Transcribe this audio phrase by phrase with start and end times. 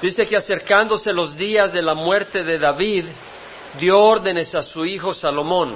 [0.00, 3.06] Dice que acercándose los días de la muerte de David,
[3.78, 5.74] dio órdenes a su hijo Salomón.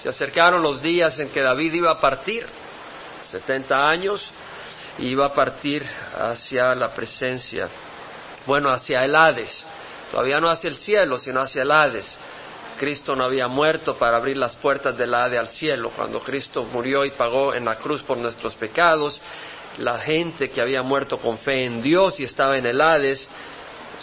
[0.00, 2.46] Se acercaron los días en que David iba a partir,
[3.22, 4.24] 70 años,
[4.98, 5.84] y iba a partir
[6.16, 7.68] hacia la presencia,
[8.46, 9.64] bueno, hacia el Hades,
[10.10, 12.16] todavía no hacia el cielo, sino hacia el Hades.
[12.78, 15.90] Cristo no había muerto para abrir las puertas del Hades al cielo.
[15.96, 19.20] Cuando Cristo murió y pagó en la cruz por nuestros pecados,
[19.78, 23.26] la gente que había muerto con fe en Dios y estaba en el Hades,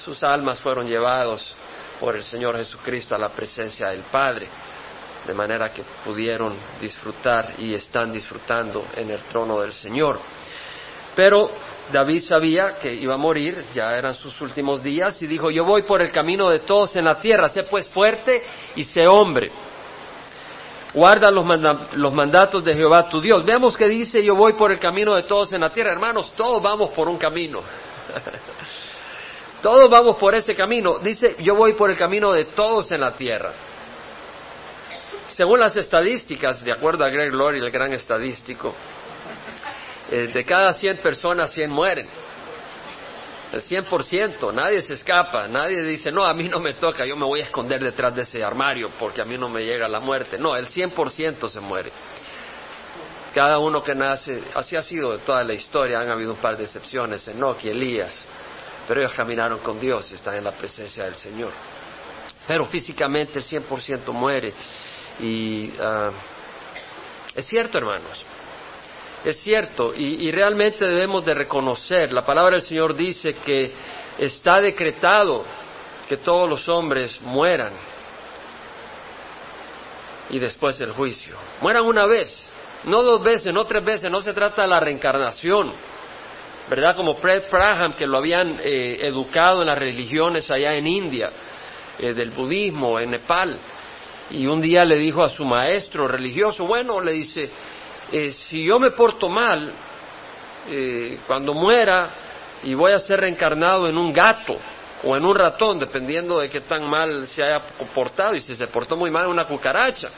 [0.04, 1.56] sus almas fueron llevados
[2.00, 4.48] por el Señor Jesucristo a la presencia del Padre,
[5.26, 10.20] de manera que pudieron disfrutar y están disfrutando en el trono del Señor.
[11.16, 11.52] Pero
[11.92, 15.84] David sabía que iba a morir, ya eran sus últimos días, y dijo, yo voy
[15.84, 18.44] por el camino de todos en la tierra, sé pues fuerte
[18.76, 19.52] y sé hombre.
[20.94, 23.46] Guarda los, mandatos de Jehová tu Dios.
[23.46, 25.92] Veamos que dice, yo voy por el camino de todos en la tierra.
[25.92, 27.62] Hermanos, todos vamos por un camino.
[29.62, 31.00] todos vamos por ese camino.
[31.00, 33.54] Dice, yo voy por el camino de todos en la tierra.
[35.30, 38.76] Según las estadísticas, de acuerdo a Greg Laurie, el gran estadístico,
[40.12, 42.08] eh, de cada 100 personas, 100 mueren.
[43.52, 47.26] El 100%, nadie se escapa, nadie dice, no, a mí no me toca, yo me
[47.26, 50.38] voy a esconder detrás de ese armario porque a mí no me llega la muerte.
[50.38, 51.92] No, el 100% se muere.
[53.34, 56.58] Cada uno que nace, así ha sido de toda la historia, han habido un par
[56.58, 58.26] de excepciones, Enoch y Elías,
[58.88, 61.52] pero ellos caminaron con Dios y están en la presencia del Señor.
[62.48, 64.54] Pero físicamente el 100% muere.
[65.20, 66.10] Y ah,
[67.36, 68.26] es cierto, hermanos,
[69.24, 73.72] es cierto, y, realmente debemos de reconocer, la palabra del Señor dice que
[74.18, 75.46] está decretado
[76.10, 77.72] que todos los hombres mueran
[80.32, 81.36] y después el juicio.
[81.62, 82.48] Mueran una vez,
[82.86, 85.72] no dos veces, no tres veces, no se trata de la reencarnación,
[86.68, 86.96] ¿verdad?
[86.96, 91.30] Como Fred Praham, que lo habían eh, educado en las religiones allá en India,
[92.00, 93.60] eh, del budismo, en Nepal,
[94.32, 97.50] y un día le dijo a su maestro religioso, bueno, le dice,
[98.12, 99.72] eh, si yo me porto mal,
[100.70, 102.10] eh, cuando muera
[102.64, 104.58] y voy a ser reencarnado en un gato
[105.04, 108.68] o en un ratón, dependiendo de qué tan mal se haya comportado, y si se
[108.68, 110.10] portó muy mal, una cucaracha.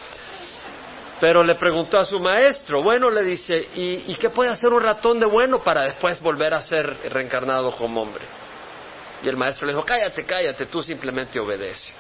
[1.21, 4.81] Pero le preguntó a su maestro, bueno, le dice, ¿y, ¿y qué puede hacer un
[4.81, 8.25] ratón de bueno para después volver a ser reencarnado como hombre?
[9.23, 11.93] Y el maestro le dijo, cállate, cállate, tú simplemente obedece.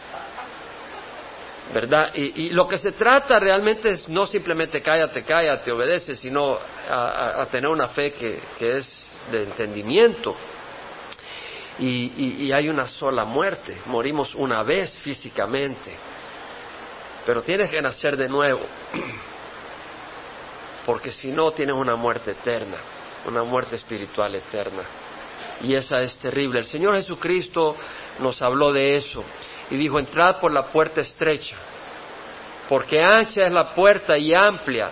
[1.71, 2.13] ¿Verdad?
[2.15, 6.57] Y, lo que se trata realmente es no simplemente cállate, cállate, obedece, sino
[6.89, 10.35] a, tener una fe que, es de entendimiento.
[11.79, 15.91] Y, y, hay una sola muerte, morimos una vez físicamente,
[17.25, 18.61] pero tienes que nacer de nuevo,
[20.85, 22.77] porque si no tienes una muerte eterna,
[23.25, 24.83] una muerte espiritual eterna.
[25.61, 26.59] Y esa es terrible.
[26.59, 27.75] El Señor Jesucristo
[28.19, 29.23] nos habló de eso
[29.69, 31.55] y dijo, entrad por la puerta estrecha,
[32.67, 34.89] porque ancha es la puerta y amplia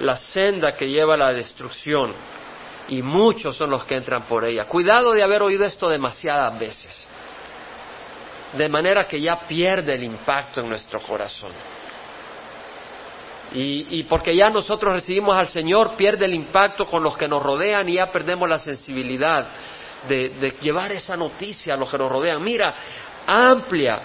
[0.00, 2.12] la senda que lleva a la destrucción,
[2.88, 4.64] y muchos son los que entran por ella.
[4.64, 7.08] Cuidado de haber oído esto demasiadas veces,
[8.52, 11.52] de manera que ya pierde el impacto en nuestro corazón.
[13.50, 17.88] Y, porque ya nosotros recibimos al Señor, pierde el impacto con los que nos rodean
[17.88, 19.46] y ya perdemos la sensibilidad
[20.06, 22.44] de, de llevar esa noticia a los que nos rodean.
[22.44, 22.74] Mira,
[23.28, 24.00] amplia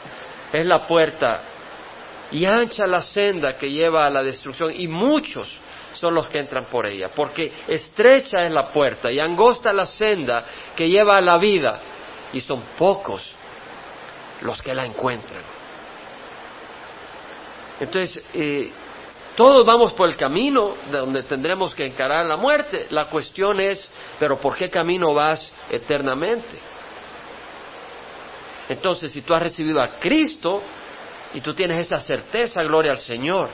[0.52, 1.42] es la puerta
[2.32, 5.50] y ancha la senda que lleva a la destrucción y muchos
[5.94, 10.44] son los que entran por ella, porque estrecha es la puerta y angosta la senda
[10.76, 11.80] que lleva a la vida
[12.34, 13.34] y son pocos
[14.42, 15.42] los que la encuentran.
[17.80, 18.72] Entonces, eh,
[19.36, 22.88] todos vamos por el camino de donde tendremos que encarar la muerte.
[22.90, 23.88] La cuestión es,
[24.20, 26.73] pero ¿por qué camino vas eternamente?
[28.70, 30.62] Entonces, si tú has recibido a Cristo
[31.34, 33.50] y tú tienes esa certeza, gloria al Señor.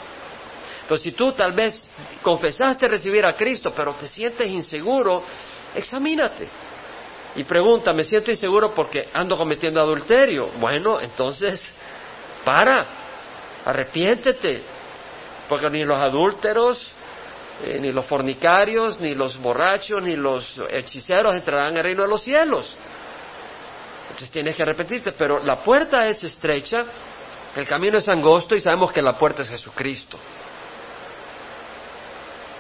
[0.88, 1.88] Pero si tú tal vez
[2.22, 5.24] confesaste recibir a Cristo, pero te sientes inseguro,
[5.76, 6.48] examínate.
[7.36, 10.50] Y pregunta, me siento inseguro porque ando cometiendo adulterio.
[10.58, 11.62] Bueno, entonces,
[12.44, 12.88] para,
[13.66, 14.64] arrepiéntete,
[15.48, 16.92] porque ni los adúlteros,
[17.66, 22.24] eh, ni los fornicarios, ni los borrachos, ni los hechiceros entrarán al reino de los
[22.24, 22.76] cielos.
[24.10, 26.86] Entonces tienes que arrepentirte, pero la puerta es estrecha,
[27.56, 30.18] el camino es angosto y sabemos que la puerta es Jesucristo.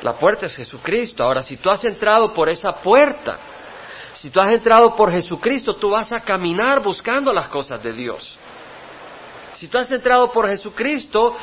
[0.01, 1.23] La puerta es Jesucristo.
[1.23, 3.37] Ahora, si tú has entrado por esa puerta,
[4.15, 8.37] si tú has entrado por Jesucristo, tú vas a caminar buscando las cosas de Dios.
[9.55, 11.35] Si tú has entrado por Jesucristo,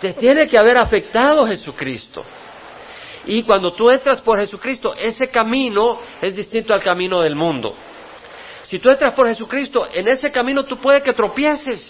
[0.00, 2.24] te tiene que haber afectado Jesucristo.
[3.26, 7.74] Y cuando tú entras por Jesucristo, ese camino es distinto al camino del mundo.
[8.70, 11.84] Si tú entras por Jesucristo, en ese camino tú puedes que tropieces.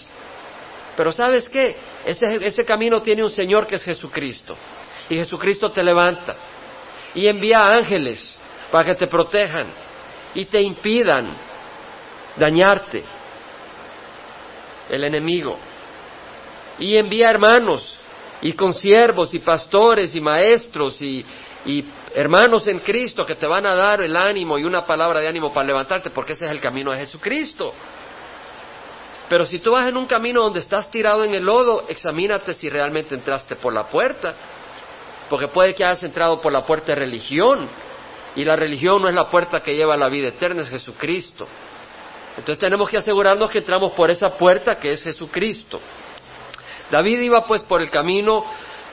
[0.97, 1.75] Pero ¿sabes qué?
[2.03, 4.57] Ese, ese camino tiene un Señor que es Jesucristo.
[5.07, 6.35] Y Jesucristo te levanta.
[7.13, 8.35] Y envía ángeles
[8.71, 9.67] para que te protejan
[10.33, 11.37] y te impidan
[12.35, 13.03] dañarte
[14.89, 15.59] el enemigo.
[16.79, 17.95] Y envía hermanos
[18.41, 21.23] y consiervos y pastores y maestros y,
[21.65, 21.85] y
[22.15, 25.53] hermanos en Cristo que te van a dar el ánimo y una palabra de ánimo
[25.53, 27.73] para levantarte, porque ese es el camino de Jesucristo.
[29.29, 32.67] Pero si tú vas en un camino donde estás tirado en el lodo, examínate si
[32.67, 34.33] realmente entraste por la puerta,
[35.29, 37.69] porque puede que hayas entrado por la puerta de religión,
[38.35, 41.47] y la religión no es la puerta que lleva a la vida eterna, es Jesucristo.
[42.31, 45.79] Entonces tenemos que asegurarnos que entramos por esa puerta que es Jesucristo.
[46.89, 48.45] David iba pues por el camino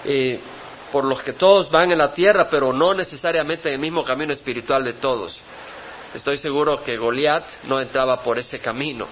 [0.04, 0.40] eh,
[0.92, 4.32] por los que todos van en la tierra, pero no necesariamente en el mismo camino
[4.32, 5.38] espiritual de todos.
[6.14, 9.06] Estoy seguro que Goliat no entraba por ese camino.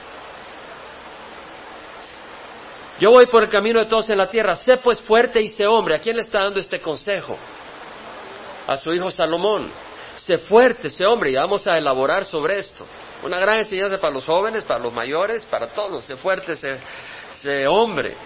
[2.99, 4.57] Yo voy por el camino de todos en la tierra.
[4.57, 5.97] Sé pues fuerte y sé hombre.
[5.97, 7.37] ¿A quién le está dando este consejo?
[8.67, 9.71] A su hijo Salomón.
[10.17, 11.31] Sé fuerte, sé hombre.
[11.31, 12.87] Y vamos a elaborar sobre esto.
[13.23, 16.05] Una gran enseñanza para los jóvenes, para los mayores, para todos.
[16.05, 16.79] Sé fuerte, sé,
[17.43, 18.17] sé hombre.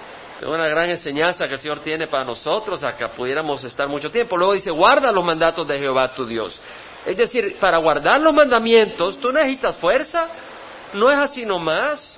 [0.46, 4.38] Una gran enseñanza que el Señor tiene para nosotros, a que pudiéramos estar mucho tiempo.
[4.38, 6.58] Luego dice, guarda los mandatos de Jehová tu Dios.
[7.04, 10.28] Es decir, para guardar los mandamientos, tú necesitas fuerza.
[10.94, 12.16] No es así nomás.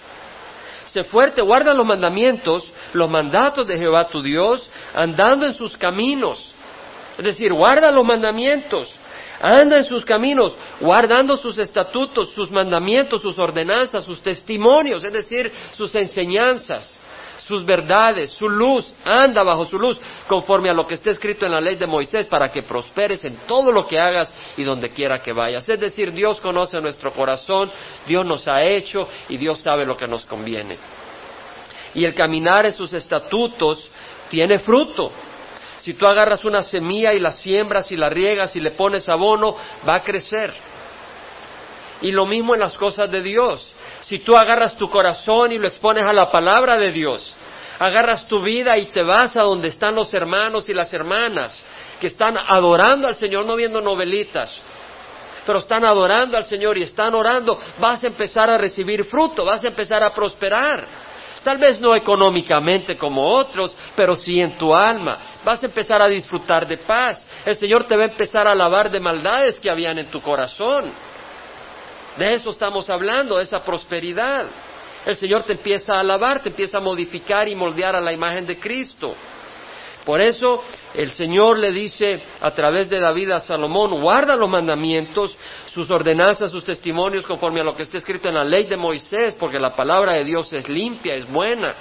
[0.87, 6.53] Sé fuerte, guarda los mandamientos, los mandatos de Jehová tu Dios, andando en sus caminos.
[7.19, 8.95] Es decir, guarda los mandamientos,
[9.41, 15.51] anda en sus caminos, guardando sus estatutos, sus mandamientos, sus ordenanzas, sus testimonios, es decir,
[15.73, 17.01] sus enseñanzas
[17.47, 21.53] sus verdades, su luz, anda bajo su luz, conforme a lo que está escrito en
[21.53, 25.21] la ley de Moisés, para que prosperes en todo lo que hagas y donde quiera
[25.21, 25.69] que vayas.
[25.69, 27.71] Es decir, Dios conoce nuestro corazón,
[28.07, 30.79] Dios nos ha hecho y Dios sabe lo que nos conviene.
[31.95, 33.89] Y el caminar en sus estatutos
[34.31, 35.11] tiene fruto.
[35.79, 39.57] Si tú agarras una semilla y la siembras y la riegas y le pones abono,
[39.87, 40.55] va a crecer.
[42.01, 45.67] Y lo mismo en las cosas de Dios si tú agarras tu corazón y lo
[45.67, 47.35] expones a la palabra de Dios,
[47.79, 51.63] agarras tu vida y te vas a donde están los hermanos y las hermanas
[52.01, 54.61] que están adorando al Señor, no viendo novelitas,
[55.47, 59.65] pero están adorando al Señor y están orando, vas a empezar a recibir fruto, vas
[59.65, 60.85] a empezar a prosperar.
[61.45, 65.19] Tal vez no económicamente como otros, pero sí en tu alma.
[65.45, 67.27] Vas a empezar a disfrutar de paz.
[67.45, 70.93] El Señor te va a empezar a lavar de maldades que habían en tu corazón.
[72.17, 74.47] De eso estamos hablando, de esa prosperidad.
[75.05, 78.47] El Señor te empieza a alabar, te empieza a modificar y moldear a la imagen
[78.47, 79.15] de Cristo.
[80.05, 80.63] Por eso
[80.95, 85.37] el Señor le dice a través de David a Salomón, guarda los mandamientos,
[85.73, 89.37] sus ordenanzas, sus testimonios conforme a lo que está escrito en la ley de Moisés,
[89.39, 91.75] porque la palabra de Dios es limpia, es buena,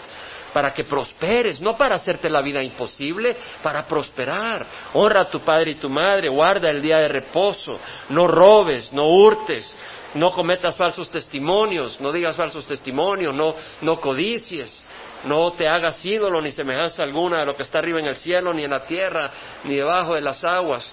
[0.53, 4.65] para que prosperes, no para hacerte la vida imposible, para prosperar.
[4.93, 7.79] Honra a tu padre y tu madre, guarda el día de reposo,
[8.09, 9.75] no robes, no hurtes,
[10.15, 14.83] no cometas falsos testimonios, no digas falsos testimonios, no, codicies,
[15.23, 18.53] no te hagas ídolo ni semejanza alguna de lo que está arriba en el cielo,
[18.53, 19.31] ni en la tierra,
[19.63, 20.91] ni debajo de las aguas.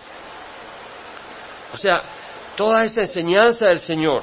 [1.72, 2.02] O sea,
[2.56, 4.22] toda esa enseñanza del Señor,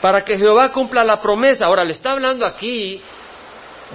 [0.00, 1.66] para que Jehová cumpla la promesa.
[1.66, 3.00] Ahora, le está hablando aquí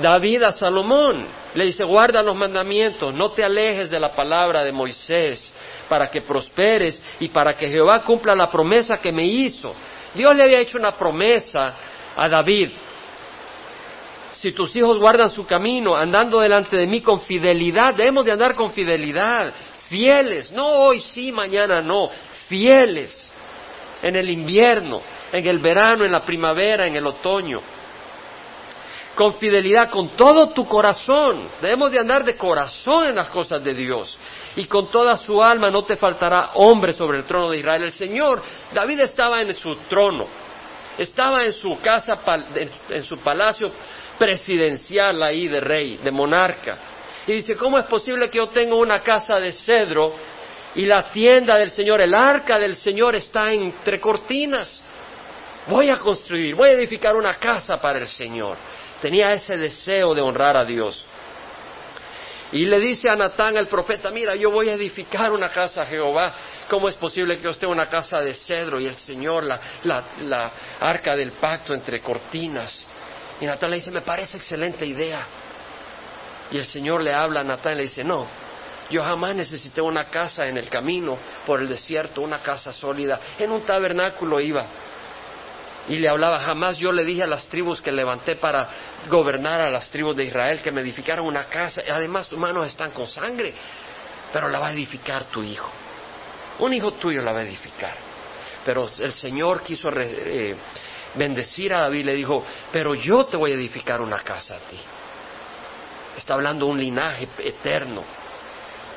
[0.01, 1.25] David a Salomón.
[1.53, 5.53] Le dice, guarda los mandamientos, no te alejes de la palabra de Moisés,
[5.87, 9.73] para que prosperes y para que Jehová cumpla la promesa que me hizo.
[10.13, 11.73] Dios le había hecho una promesa
[12.15, 12.71] a David.
[14.33, 18.55] Si tus hijos guardan su camino, andando delante de mí con fidelidad, debemos de andar
[18.55, 19.53] con fidelidad,
[19.87, 22.09] fieles, no hoy sí, mañana no,
[22.47, 23.31] fieles,
[24.01, 25.01] en el invierno,
[25.31, 27.61] en el verano, en la primavera, en el otoño,
[29.15, 33.73] con fidelidad, con todo tu corazón, debemos de andar de corazón en las cosas de
[33.73, 34.17] Dios
[34.55, 37.83] y con toda su alma no te faltará hombre sobre el trono de Israel.
[37.83, 38.41] El Señor,
[38.73, 40.27] David estaba en su trono,
[40.97, 42.19] estaba en su casa,
[42.89, 43.71] en su palacio
[44.17, 46.77] presidencial ahí de rey, de monarca.
[47.25, 50.13] Y dice, ¿cómo es posible que yo tenga una casa de cedro
[50.75, 54.81] y la tienda del Señor, el arca del Señor está entre cortinas?
[55.67, 58.57] Voy a construir, voy a edificar una casa para el Señor.
[59.01, 61.05] Tenía ese deseo de honrar a Dios.
[62.53, 65.85] Y le dice a Natán el profeta, mira, yo voy a edificar una casa a
[65.85, 66.33] Jehová.
[66.69, 69.59] ¿Cómo es posible que yo esté una casa de cedro y el Señor, la,
[70.21, 72.85] la, arca del pacto entre cortinas?
[73.41, 75.25] Y Natán le dice, me parece excelente idea.
[76.51, 78.27] Y el Señor le habla a Natán y le dice, no,
[78.87, 81.17] yo jamás necesité una casa en el camino
[81.47, 83.19] por el desierto, una casa sólida.
[83.39, 84.67] En un tabernáculo iba.
[85.89, 88.69] Y le hablaba, jamás yo le dije a las tribus que levanté para
[89.09, 91.81] gobernar a las tribus de Israel que me edificaran una casa.
[91.89, 93.53] Además tus manos están con sangre,
[94.31, 95.69] pero la va a edificar tu hijo.
[96.59, 97.95] Un hijo tuyo la va a edificar.
[98.63, 100.55] Pero el Señor quiso eh,
[101.15, 104.79] bendecir a David le dijo, pero yo te voy a edificar una casa a ti.
[106.17, 108.03] Está hablando un linaje eterno,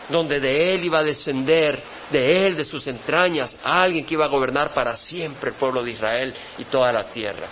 [0.08, 4.28] donde de él iba a descender, de él, de sus entrañas, alguien que iba a
[4.28, 7.48] gobernar para siempre el pueblo de Israel y toda la tierra.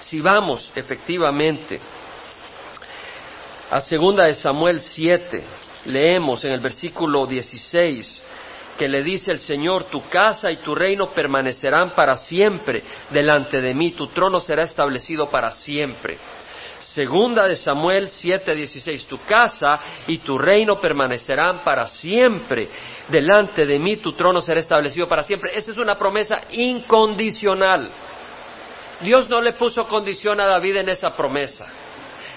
[0.00, 1.80] Si vamos efectivamente
[3.70, 5.42] a segunda de Samuel 7,
[5.86, 8.22] leemos en el versículo 16
[8.76, 13.74] que le dice el Señor, tu casa y tu reino permanecerán para siempre delante de
[13.74, 16.18] mí, tu trono será establecido para siempre.
[16.96, 22.70] Segunda de Samuel 7:16, tu casa y tu reino permanecerán para siempre.
[23.08, 25.50] Delante de mí tu trono será establecido para siempre.
[25.54, 27.90] Esa es una promesa incondicional.
[29.02, 31.66] Dios no le puso condición a David en esa promesa.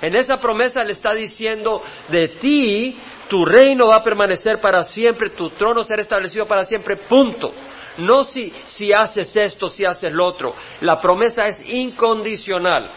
[0.02, 3.00] En esa promesa le está diciendo, de ti
[3.30, 7.54] tu reino va a permanecer para siempre, tu trono será establecido para siempre, punto.
[8.00, 10.54] No si, si haces esto, si haces lo otro.
[10.82, 12.92] La promesa es incondicional.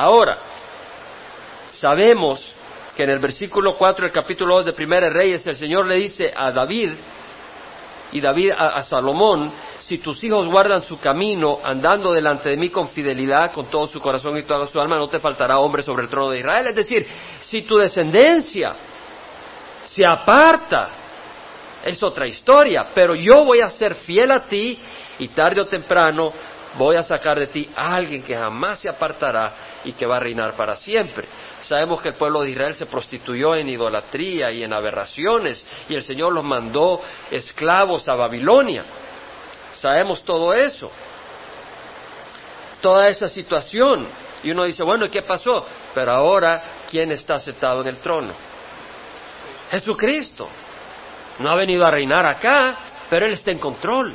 [0.00, 0.38] Ahora,
[1.72, 2.54] sabemos
[2.96, 6.32] que en el versículo 4 del capítulo 2 de Primera Reyes el Señor le dice
[6.34, 6.92] a David
[8.10, 12.88] y David a, Salomón, si tus hijos guardan su camino andando delante de mí con
[12.88, 16.08] fidelidad, con todo su corazón y toda su alma, no te faltará hombre sobre el
[16.08, 16.68] trono de Israel.
[16.68, 17.06] Es decir,
[17.42, 18.72] si tu descendencia
[19.84, 20.88] se aparta,
[21.84, 24.78] es otra historia, pero yo voy a ser fiel a ti
[25.18, 26.32] y tarde o temprano
[26.78, 30.20] voy a sacar de ti a alguien que jamás se apartará y que va a
[30.20, 31.26] reinar para siempre.
[31.62, 36.02] Sabemos que el pueblo de Israel se prostituyó en idolatría y en aberraciones y el
[36.02, 38.84] Señor los mandó esclavos a Babilonia.
[39.72, 40.90] Sabemos todo eso,
[42.80, 44.06] toda esa situación.
[44.42, 45.66] Y uno dice, bueno, ¿y qué pasó?
[45.94, 48.32] Pero ahora, ¿quién está sentado en el trono?
[49.70, 50.48] Jesucristo.
[51.38, 52.76] No ha venido a reinar acá,
[53.08, 54.12] pero Él está en control.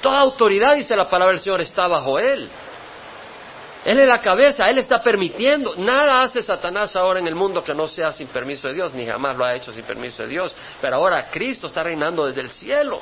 [0.00, 2.48] Toda autoridad, dice la palabra del Señor, está bajo Él.
[3.88, 5.74] Él es la cabeza, Él está permitiendo.
[5.76, 9.06] Nada hace Satanás ahora en el mundo que no sea sin permiso de Dios, ni
[9.06, 10.54] jamás lo ha hecho sin permiso de Dios.
[10.78, 13.00] Pero ahora Cristo está reinando desde el cielo.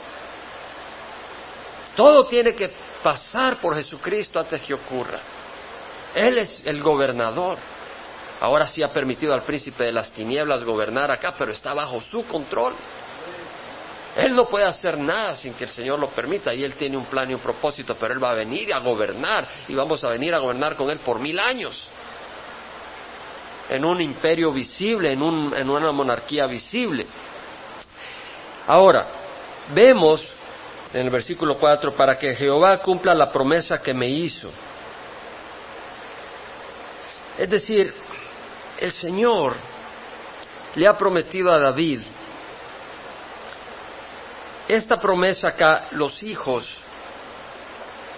[1.97, 2.71] Todo tiene que
[3.02, 5.19] pasar por Jesucristo antes que ocurra.
[6.14, 7.59] Él es el gobernador.
[8.40, 12.25] Ahora sí ha permitido al príncipe de las tinieblas gobernar acá, pero está bajo su
[12.28, 12.75] control.
[14.17, 17.05] Él no puede hacer nada sin que el Señor lo permita y Él tiene un
[17.05, 20.35] plan y un propósito, pero Él va a venir a gobernar y vamos a venir
[20.35, 21.87] a gobernar con Él por mil años.
[23.69, 27.07] En un imperio visible, en, en una monarquía visible.
[28.67, 29.07] Ahora,
[29.75, 30.27] vemos
[30.95, 34.49] en el versículo 4, para que Jehová cumpla la promesa que me hizo.
[37.37, 37.93] Es decir,
[38.79, 39.55] el Señor
[40.75, 42.01] le ha prometido a David
[44.69, 46.67] esta promesa acá, los hijos,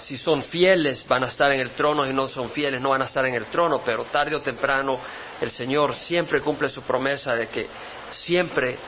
[0.05, 3.03] si son fieles, van a estar en el trono, y no son fieles, no van
[3.03, 4.99] a estar en el trono, pero tarde o temprano
[5.41, 7.67] el Señor siempre cumple su promesa de que
[8.11, 8.79] siempre,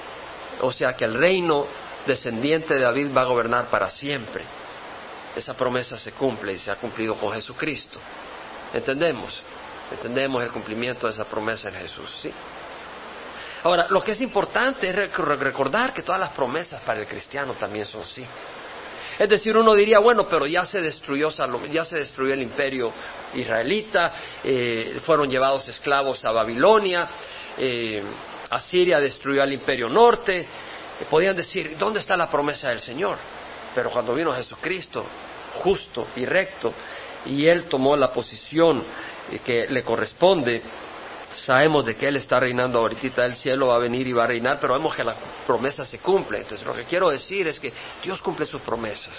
[0.63, 1.67] o sea, que el reino
[2.07, 4.45] descendiente de David va a gobernar para siempre.
[5.37, 7.99] Esa promesa se cumple y se ha cumplido con Jesucristo.
[8.73, 9.41] ¿Entendemos?
[9.93, 12.33] Entendemos el cumplimiento de esa promesa en Jesús, ¿sí?
[13.63, 17.85] Ahora, lo que es importante es recordar que todas las promesas para el cristiano también
[17.85, 18.25] son sí.
[19.19, 21.29] Es decir, uno diría, bueno, pero ya se destruyó,
[21.71, 22.91] ya se destruyó el imperio
[23.35, 27.07] israelita, eh, fueron llevados esclavos a Babilonia,
[27.59, 28.03] eh,
[28.49, 30.39] Asiria destruyó al imperio norte.
[30.39, 30.47] Eh,
[31.11, 33.19] podían decir, ¿dónde está la promesa del Señor?
[33.75, 35.05] Pero cuando vino Jesucristo,
[35.63, 36.73] justo y recto,
[37.27, 38.83] y Él tomó la posición
[39.45, 40.63] que le corresponde,
[41.33, 44.27] sabemos de que Él está reinando ahorita del cielo, va a venir y va a
[44.27, 45.15] reinar, pero vemos que la
[45.47, 46.39] promesa se cumple.
[46.39, 47.73] Entonces lo que quiero decir es que
[48.03, 49.15] Dios cumple sus promesas.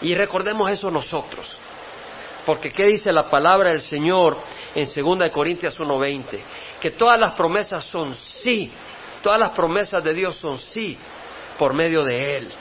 [0.00, 1.46] Y recordemos eso nosotros.
[2.46, 4.38] Porque ¿qué dice la palabra del Señor
[4.74, 6.40] en 2 Corintios 1.20?
[6.80, 8.72] Que todas las promesas son sí.
[9.22, 10.96] Todas las promesas de Dios son sí
[11.58, 12.52] por medio de Él.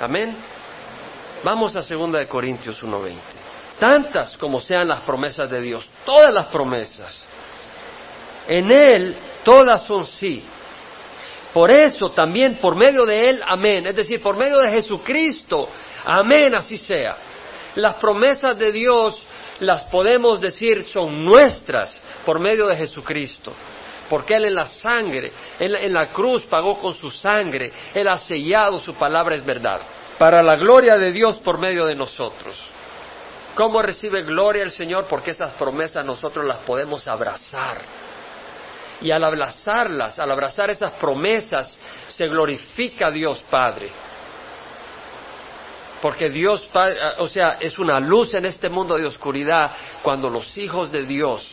[0.00, 0.36] Amén.
[1.42, 3.35] Vamos a 2 Corintios 1.20
[3.78, 7.24] tantas como sean las promesas de Dios, todas las promesas.
[8.48, 10.44] En Él todas son sí.
[11.52, 13.86] Por eso también por medio de Él, amén.
[13.86, 15.68] Es decir, por medio de Jesucristo,
[16.04, 17.16] amén, así sea.
[17.76, 19.26] Las promesas de Dios
[19.60, 23.52] las podemos decir son nuestras por medio de Jesucristo.
[24.08, 28.78] porque Él en la sangre, en la, cruz pagó con su sangre, Él ha sellado,
[28.78, 29.80] su palabra es verdad,
[30.16, 32.75] para la gloria de Dios por medio de nosotros.
[33.56, 35.06] ¿Cómo recibe gloria el Señor?
[35.08, 37.78] Porque esas promesas nosotros las podemos abrazar.
[39.00, 43.90] Y al abrazarlas, al abrazar esas promesas, se glorifica Dios Padre.
[46.02, 49.72] Porque Dios Padre, o sea, es una luz en este mundo de oscuridad
[50.02, 51.50] cuando los hijos de Dios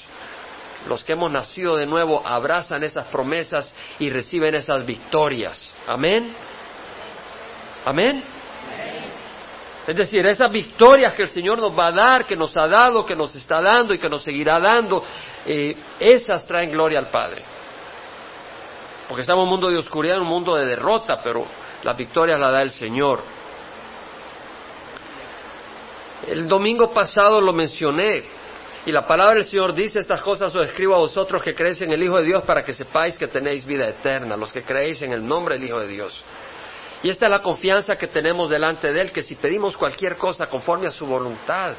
[0.87, 5.71] los que hemos nacido de nuevo abrazan esas promesas y reciben esas victorias.
[5.87, 6.33] Amén.
[7.85, 8.32] Amén.
[9.85, 13.05] Es decir, esas victorias que el Señor nos va a dar, que nos ha dado,
[13.05, 15.03] que nos está dando y que nos seguirá dando,
[15.45, 17.43] eh, esas traen gloria al Padre.
[19.07, 21.45] Porque estamos en un mundo de oscuridad, en un mundo de derrota, pero
[21.83, 23.19] las victorias las da el Señor.
[26.27, 28.23] El domingo pasado lo mencioné,
[28.85, 31.91] y la palabra del Señor dice estas cosas os escribo a vosotros que creéis en
[31.91, 35.11] el Hijo de Dios para que sepáis que tenéis vida eterna, los que creéis en
[35.11, 36.23] el nombre del Hijo de Dios.
[37.03, 40.47] Y esta es la confianza que tenemos delante de Él, que si pedimos cualquier cosa
[40.47, 41.73] conforme a su voluntad,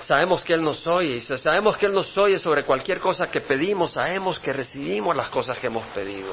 [0.00, 1.16] sabemos que Él nos oye.
[1.16, 5.14] Y si sabemos que Él nos oye sobre cualquier cosa que pedimos, sabemos que recibimos
[5.14, 6.32] las cosas que hemos pedido.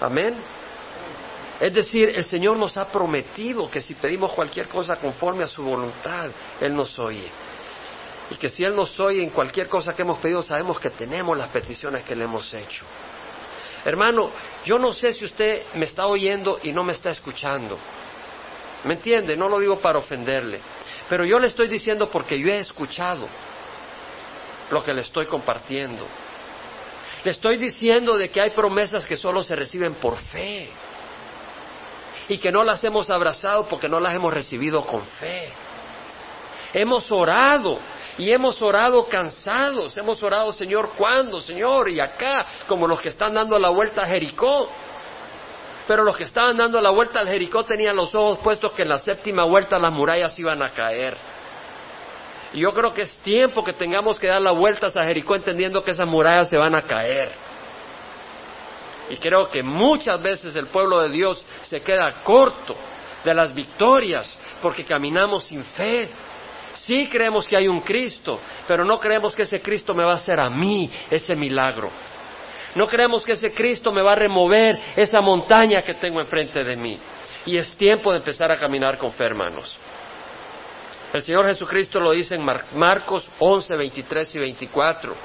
[0.00, 0.34] Amén.
[1.60, 5.62] Es decir, el Señor nos ha prometido que si pedimos cualquier cosa conforme a su
[5.62, 7.28] voluntad, Él nos oye.
[8.30, 11.36] Y que si Él nos oye en cualquier cosa que hemos pedido, sabemos que tenemos
[11.36, 12.86] las peticiones que le hemos hecho.
[13.84, 14.30] Hermano,
[14.64, 17.78] yo no sé si usted me está oyendo y no me está escuchando.
[18.84, 19.36] ¿Me entiende?
[19.36, 20.60] No lo digo para ofenderle.
[21.08, 23.26] Pero yo le estoy diciendo porque yo he escuchado
[24.70, 26.06] lo que le estoy compartiendo.
[27.24, 30.70] Le estoy diciendo de que hay promesas que solo se reciben por fe
[32.28, 35.50] y que no las hemos abrazado porque no las hemos recibido con fe.
[36.72, 37.78] Hemos orado
[38.18, 41.88] y hemos orado cansados, hemos orado, Señor, ¿cuándo, Señor?
[41.90, 44.70] Y acá, como los que están dando la vuelta a Jericó.
[45.86, 48.90] Pero los que estaban dando la vuelta al Jericó tenían los ojos puestos que en
[48.90, 51.16] la séptima vuelta las murallas iban a caer.
[52.52, 55.82] Y yo creo que es tiempo que tengamos que dar las vueltas a Jericó entendiendo
[55.82, 57.30] que esas murallas se van a caer.
[59.08, 62.76] Y creo que muchas veces el pueblo de Dios se queda corto
[63.24, 66.08] de las victorias porque caminamos sin fe.
[66.84, 70.16] Sí creemos que hay un Cristo, pero no creemos que ese Cristo me va a
[70.16, 71.90] hacer a mí ese milagro.
[72.74, 76.76] No creemos que ese Cristo me va a remover esa montaña que tengo enfrente de
[76.76, 76.98] mí.
[77.44, 79.76] Y es tiempo de empezar a caminar con fe, hermanos.
[81.12, 85.16] El Señor Jesucristo lo dice en Marcos 11, 23 y 24.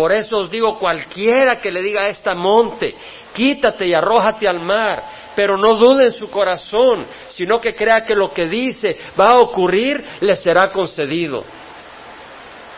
[0.00, 2.94] Por eso os digo, cualquiera que le diga a esta monte,
[3.34, 5.02] quítate y arrójate al mar,
[5.36, 9.40] pero no dude en su corazón, sino que crea que lo que dice va a
[9.40, 11.44] ocurrir, le será concedido.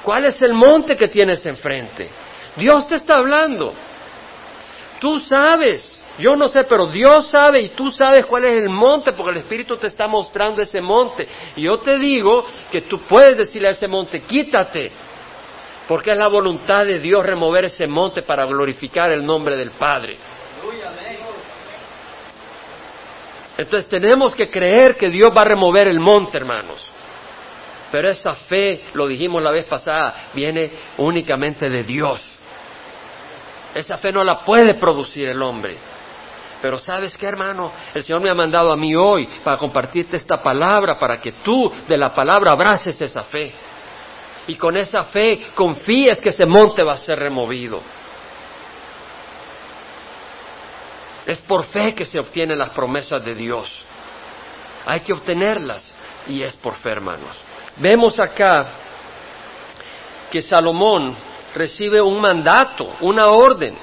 [0.03, 2.11] ¿Cuál es el monte que tienes enfrente?
[2.57, 3.73] Dios te está hablando.
[4.99, 9.13] Tú sabes, yo no sé, pero Dios sabe y tú sabes cuál es el monte,
[9.13, 11.29] porque el Espíritu te está mostrando ese monte.
[11.55, 14.91] Y yo te digo que tú puedes decirle a ese monte, quítate,
[15.93, 20.17] porque es la voluntad de Dios remover ese monte para glorificar el nombre del Padre.
[23.59, 26.91] Entonces tenemos que creer que Dios va a remover el monte, hermanos.
[27.91, 32.23] Pero esa fe, lo dijimos la vez pasada, viene únicamente de Dios.
[33.75, 35.77] Esa fe no la puede producir el hombre.
[36.63, 40.39] Pero sabes qué, hermano, el Señor me ha mandado a mí hoy para compartirte esta
[40.39, 43.53] palabra, para que tú de la palabra abraces esa fe
[44.47, 47.81] y con esa fe confíes que ese monte va a ser removido.
[51.27, 53.71] Es por fe que se obtienen las promesas de Dios.
[54.87, 55.95] Hay que obtenerlas
[56.27, 57.37] y es por fe, hermanos.
[57.77, 58.67] Vemos acá
[60.31, 61.15] que Salomón
[61.55, 63.77] recibe un mandato, una orden.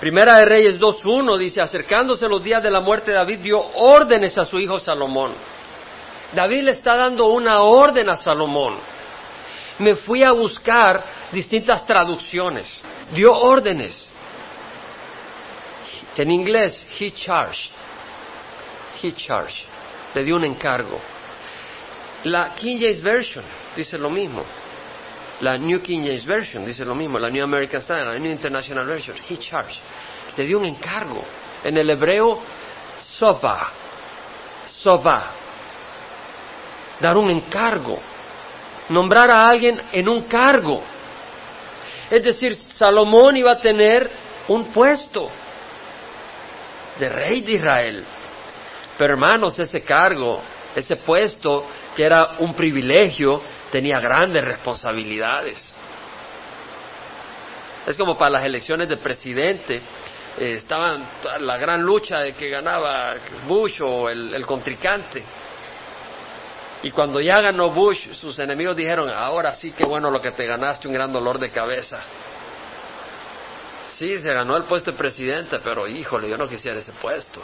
[0.00, 4.38] Primera de Reyes 2.1 dice, acercándose los días de la muerte de David, dio órdenes
[4.38, 5.32] a su hijo Salomón.
[6.32, 8.76] David le está dando una orden a Salomón
[9.78, 12.66] me fui a buscar distintas traducciones.
[13.12, 14.04] Dio órdenes.
[16.16, 17.70] En inglés, he charged.
[19.00, 19.64] He charged.
[20.14, 21.00] Le dio un encargo.
[22.24, 23.44] La King James Version
[23.76, 24.44] dice lo mismo.
[25.40, 27.18] La New King James Version dice lo mismo.
[27.18, 29.16] La New American Standard, la New International Version.
[29.28, 29.78] He charged.
[30.36, 31.24] Le dio un encargo.
[31.62, 32.42] En el hebreo,
[33.00, 33.70] sova.
[34.66, 35.30] Sova.
[36.98, 38.17] Dar un encargo
[38.88, 40.82] nombrar a alguien en un cargo.
[42.10, 44.10] Es decir, Salomón iba a tener
[44.48, 45.30] un puesto
[46.98, 48.04] de rey de Israel.
[48.96, 50.40] Pero hermanos, ese cargo,
[50.74, 55.74] ese puesto, que era un privilegio, tenía grandes responsabilidades.
[57.86, 59.80] Es como para las elecciones de presidente.
[60.38, 61.04] Eh, estaban
[61.40, 63.14] la gran lucha de que ganaba
[63.46, 65.22] Bush o el, el contrincante.
[66.82, 70.46] Y cuando ya ganó Bush, sus enemigos dijeron, ahora sí que bueno lo que te
[70.46, 72.02] ganaste, un gran dolor de cabeza.
[73.90, 77.42] Sí, se ganó el puesto de presidente, pero híjole, yo no quisiera ese puesto.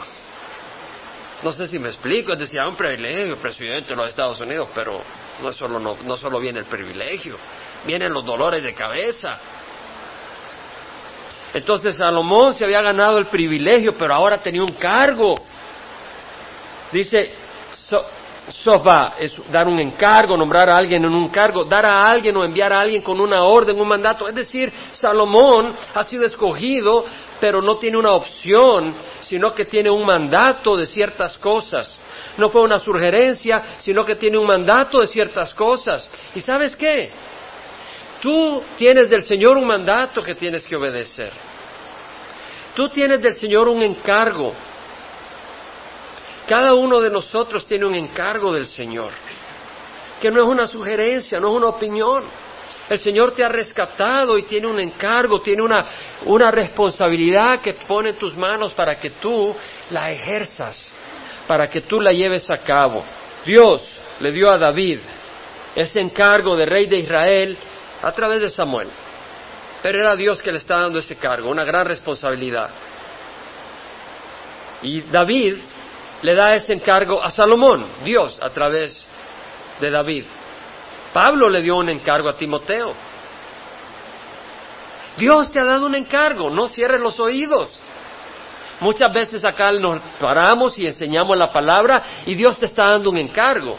[1.43, 5.01] No sé si me explico, es decir, un privilegio presidente de los Estados Unidos, pero
[5.43, 7.35] no solo, no, no solo viene el privilegio,
[7.85, 9.37] vienen los dolores de cabeza.
[11.53, 15.35] Entonces Salomón se había ganado el privilegio, pero ahora tenía un cargo.
[16.91, 17.33] Dice,
[18.49, 22.45] Sofa es dar un encargo, nombrar a alguien en un cargo, dar a alguien o
[22.45, 24.27] enviar a alguien con una orden, un mandato.
[24.27, 27.05] Es decir, Salomón ha sido escogido,
[27.39, 31.97] pero no tiene una opción, sino que tiene un mandato de ciertas cosas.
[32.37, 36.09] No fue una sugerencia, sino que tiene un mandato de ciertas cosas.
[36.35, 37.11] ¿Y sabes qué?
[38.21, 41.31] Tú tienes del Señor un mandato que tienes que obedecer.
[42.75, 44.53] Tú tienes del Señor un encargo.
[46.47, 49.11] Cada uno de nosotros tiene un encargo del Señor,
[50.21, 52.23] que no es una sugerencia, no es una opinión.
[52.87, 55.87] El Señor te ha rescatado y tiene un encargo, tiene una,
[56.25, 59.55] una responsabilidad que pone en tus manos para que tú
[59.89, 60.91] la ejerzas,
[61.47, 63.03] para que tú la lleves a cabo.
[63.43, 63.81] Dios
[64.19, 64.99] le dio a David
[65.75, 67.57] ese encargo de rey de Israel
[68.03, 68.89] a través de Samuel.
[69.81, 72.69] Pero era Dios que le está dando ese cargo, una gran responsabilidad.
[74.83, 75.57] Y David
[76.25, 78.97] le da ese encargo a Salomón, Dios, a través
[79.79, 80.25] de David.
[81.13, 82.95] Pablo le dio un encargo a Timoteo.
[85.17, 87.79] Dios te ha dado un encargo, no cierres los oídos.
[88.79, 93.17] Muchas veces acá nos paramos y enseñamos la palabra y Dios te está dando un
[93.19, 93.77] encargo.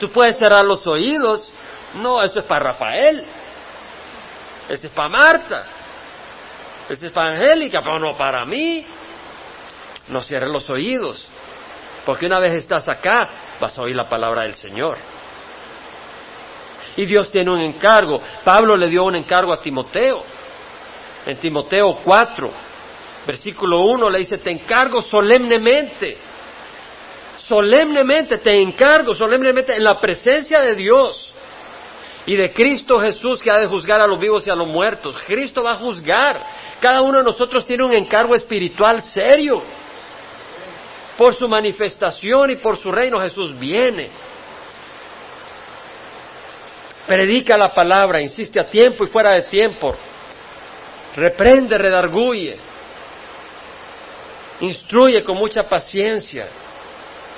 [0.00, 1.48] Tú puedes cerrar los oídos.
[1.94, 3.24] No, eso es para Rafael.
[4.68, 5.66] Ese es para Marta.
[6.90, 8.84] Ese es para Angélica, pero no para mí
[10.08, 11.28] no cierres los oídos,
[12.04, 13.28] porque una vez estás acá,
[13.60, 14.98] vas a oír la palabra del Señor.
[16.96, 18.20] Y Dios tiene un encargo.
[18.44, 20.22] Pablo le dio un encargo a Timoteo.
[21.24, 22.50] En Timoteo 4,
[23.26, 26.16] versículo 1 le dice, te encargo solemnemente,
[27.36, 31.32] solemnemente, te encargo solemnemente en la presencia de Dios
[32.26, 35.16] y de Cristo Jesús que ha de juzgar a los vivos y a los muertos.
[35.24, 36.40] Cristo va a juzgar.
[36.80, 39.62] Cada uno de nosotros tiene un encargo espiritual serio
[41.22, 44.08] por su manifestación y por su reino Jesús viene.
[47.06, 49.94] Predica la palabra, insiste a tiempo y fuera de tiempo.
[51.14, 52.56] Reprende, redarguye.
[54.62, 56.48] Instruye con mucha paciencia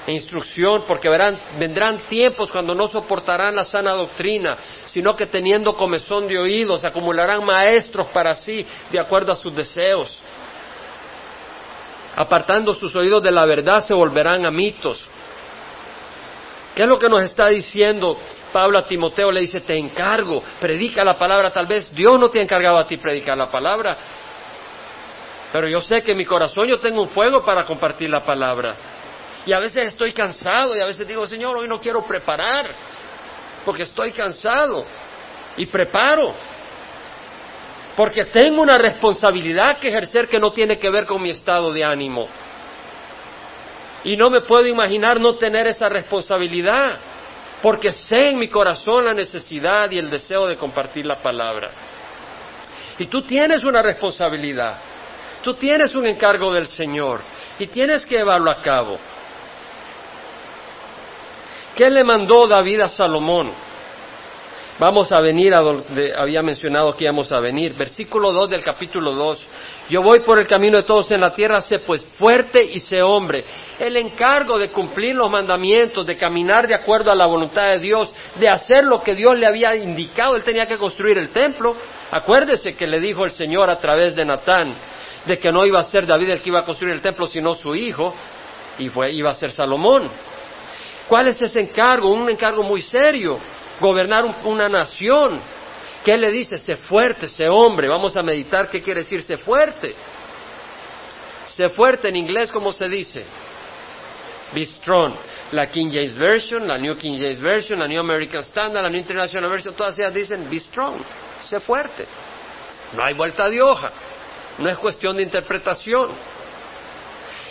[0.07, 5.77] e instrucción, porque verán, vendrán tiempos cuando no soportarán la sana doctrina, sino que teniendo
[5.77, 10.24] comezón de oídos acumularán maestros para sí, de acuerdo a sus deseos
[12.17, 15.07] apartando sus oídos de la verdad, se volverán a mitos.
[16.75, 18.19] ¿Qué es lo que nos está diciendo
[18.53, 19.31] Pablo a Timoteo?
[19.31, 21.51] Le dice, te encargo, predica la palabra.
[21.51, 23.97] Tal vez Dios no te ha encargado a ti predicar la palabra,
[25.53, 28.75] pero yo sé que en mi corazón yo tengo un fuego para compartir la palabra.
[29.47, 32.75] Y a veces estoy cansado y a veces digo, Señor, hoy no quiero preparar,
[33.65, 34.85] porque estoy cansado.
[35.57, 36.35] Y preparo,
[37.97, 41.85] porque tengo una responsabilidad que ejercer que no tiene que ver con mi estado de
[41.85, 42.27] ánimo.
[44.03, 46.99] Y no me puedo imaginar no tener esa responsabilidad,
[47.63, 51.71] porque sé en mi corazón la necesidad y el deseo de compartir la palabra.
[52.99, 54.77] Y tú tienes una responsabilidad,
[55.43, 57.21] tú tienes un encargo del Señor
[57.59, 58.99] y tienes que llevarlo a cabo.
[61.75, 63.53] ¿Qué le mandó David a Salomón?
[64.77, 67.75] Vamos a venir a donde había mencionado que íbamos a venir.
[67.75, 69.47] Versículo 2 del capítulo 2.
[69.89, 73.01] Yo voy por el camino de todos en la tierra, sé pues fuerte y sé
[73.01, 73.45] hombre.
[73.79, 78.13] El encargo de cumplir los mandamientos, de caminar de acuerdo a la voluntad de Dios,
[78.35, 80.35] de hacer lo que Dios le había indicado.
[80.35, 81.77] Él tenía que construir el templo.
[82.11, 84.75] Acuérdese que le dijo el Señor a través de Natán
[85.25, 87.55] de que no iba a ser David el que iba a construir el templo, sino
[87.55, 88.15] su hijo,
[88.79, 90.11] y fue, iba a ser Salomón.
[91.09, 92.11] ¿Cuál es ese encargo?
[92.11, 93.39] Un encargo muy serio
[93.81, 95.41] gobernar una nación.
[96.05, 96.59] ¿Qué le dice?
[96.59, 97.89] Sé fuerte, sé hombre.
[97.89, 99.95] Vamos a meditar qué quiere decir sé fuerte.
[101.47, 103.25] Sé fuerte en inglés, ¿cómo se dice?
[104.53, 105.15] Be strong.
[105.53, 108.99] La King James Version, la New King James Version, la New American Standard, la New
[108.99, 110.97] International Version, todas ellas dicen be strong,
[111.43, 112.07] sé fuerte.
[112.93, 113.93] No hay vuelta de hoja.
[114.59, 116.11] No es cuestión de interpretación.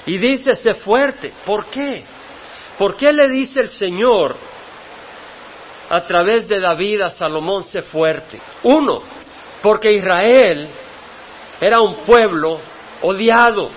[0.05, 1.31] Y dice sé fuerte.
[1.45, 2.03] ¿Por qué?
[2.77, 4.35] ¿Por qué le dice el Señor
[5.89, 8.39] a través de David a Salomón, sé fuerte.
[8.63, 9.01] Uno,
[9.61, 10.67] Porque Israel
[11.61, 12.59] era un pueblo
[13.01, 13.69] odiado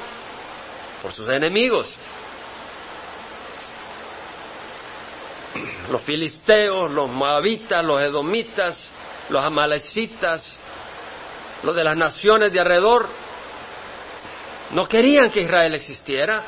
[1.00, 1.94] por sus enemigos.
[5.88, 8.90] Los filisteos, los moabitas, los edomitas,
[9.28, 10.58] los amalecitas,
[11.62, 13.06] los de las naciones de alrededor,
[14.72, 16.42] no querían que Israel existiera,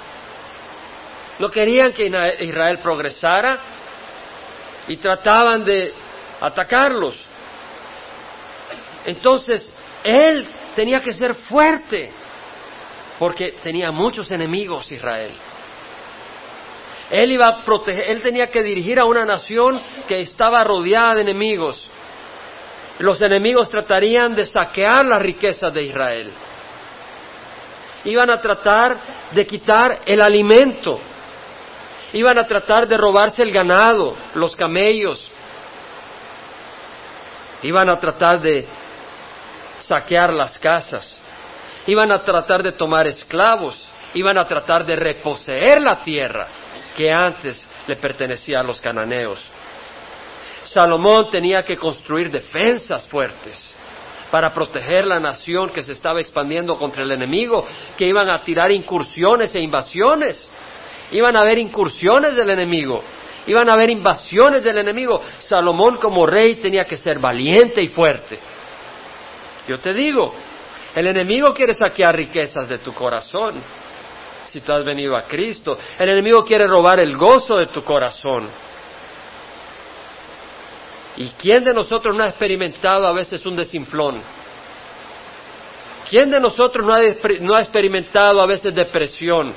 [1.39, 2.07] no querían que
[2.41, 3.59] Israel progresara
[4.89, 5.93] y trataban de
[6.41, 7.19] atacarlos.
[9.07, 9.71] Entonces,
[10.03, 12.11] él tenía que ser fuerte,
[13.19, 15.33] porque tenía muchos enemigos Israel.
[17.11, 21.23] Él iba a proteger, él tenía que dirigir a una nación que estaba rodeada de
[21.23, 21.89] enemigos.
[22.99, 26.31] Los enemigos tratarían de saquear las riquezas de Israel.
[28.05, 28.99] Iban a tratar
[29.33, 30.99] de quitar el alimento.
[32.13, 35.31] Iban a tratar de robarse el ganado, los camellos.
[37.63, 38.67] Iban a tratar de
[39.81, 41.17] saquear las casas.
[41.87, 43.77] Iban a tratar de tomar esclavos.
[44.15, 46.49] Iban a tratar de reposeer la tierra
[46.97, 49.39] que antes le pertenecía a los cananeos.
[50.65, 53.75] Salomón tenía que construir defensas fuertes
[54.31, 57.67] para proteger la nación que se estaba expandiendo contra el enemigo,
[57.97, 60.49] que iban a tirar incursiones e invasiones.
[61.13, 63.03] Iban a haber incursiones del enemigo,
[63.47, 65.23] iban a haber invasiones del enemigo.
[65.39, 68.39] Salomón como rey tenía que ser valiente y fuerte.
[69.67, 70.35] Yo te digo,
[70.95, 73.55] el enemigo quiere saquear riquezas de tu corazón
[74.47, 75.79] si tú has venido a Cristo.
[75.99, 78.49] El enemigo quiere robar el gozo de tu corazón.
[81.17, 84.23] ¿Y quién de nosotros no ha experimentado a veces un desinflón?
[86.09, 89.53] ¿Quién de nosotros no ha, experimentado a veces depresión?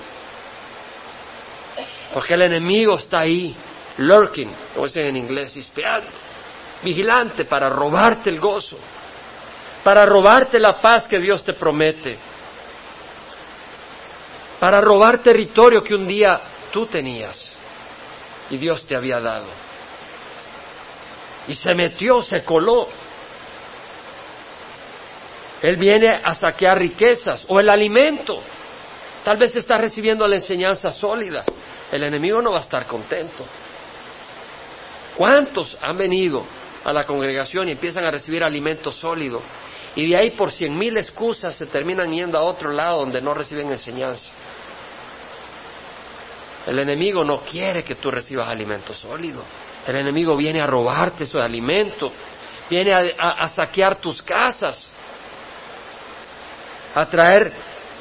[2.13, 3.55] Porque el enemigo está ahí,
[3.97, 6.09] lurking, como dicen en inglés, espiando,
[6.83, 8.77] vigilante para robarte el gozo,
[9.83, 12.17] para robarte la paz que Dios te promete,
[14.59, 16.39] para robar territorio que un día
[16.71, 17.53] tú tenías
[18.49, 19.71] y Dios te había dado
[21.47, 22.87] y se metió, se coló.
[25.61, 28.41] Él viene a saquear riquezas o el alimento.
[29.23, 31.43] Tal vez está recibiendo la enseñanza sólida.
[31.91, 33.45] El enemigo no va a estar contento.
[35.15, 36.45] ¿Cuántos han venido
[36.83, 39.41] a la congregación y empiezan a recibir alimento sólido?
[39.95, 43.33] Y de ahí por cien mil excusas se terminan yendo a otro lado donde no
[43.33, 44.31] reciben enseñanza.
[46.65, 49.43] El enemigo no quiere que tú recibas alimento sólido.
[49.85, 52.11] El enemigo viene a robarte su alimento,
[52.69, 54.89] viene a, saquear tus casas,
[56.93, 57.51] a traer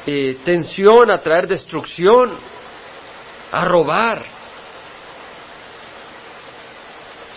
[0.07, 2.37] eh, tensión, a traer destrucción,
[3.53, 4.25] a robar.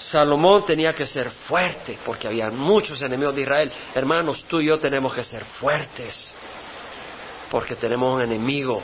[0.10, 3.71] Salomón tenía que ser fuerte porque había muchos enemigos de Israel.
[3.95, 6.34] Hermanos, tú y yo tenemos que ser fuertes
[7.49, 8.82] porque tenemos un enemigo,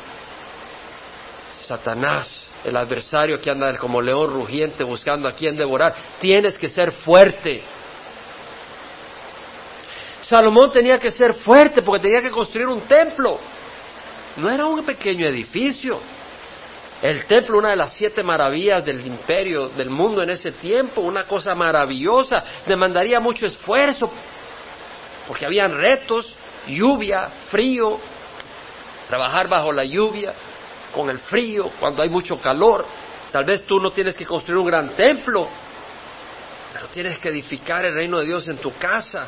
[1.62, 5.94] Satanás, el adversario que anda como león rugiente buscando a quien devorar.
[6.20, 7.64] Tienes que ser fuerte.
[10.22, 13.40] Salomón tenía que ser fuerte porque tenía que construir un templo.
[14.38, 16.00] No era un pequeño edificio.
[17.02, 21.24] El templo, una de las siete maravillas del imperio, del mundo en ese tiempo, una
[21.24, 24.12] cosa maravillosa, demandaría mucho esfuerzo,
[25.28, 26.34] porque habían retos,
[26.68, 28.00] lluvia, frío,
[29.08, 30.34] trabajar bajo la lluvia,
[30.94, 32.86] con el frío, cuando hay mucho calor.
[33.32, 35.48] Tal vez tú no tienes que construir un gran templo,
[36.74, 39.28] pero tienes que edificar el reino de Dios en tu casa.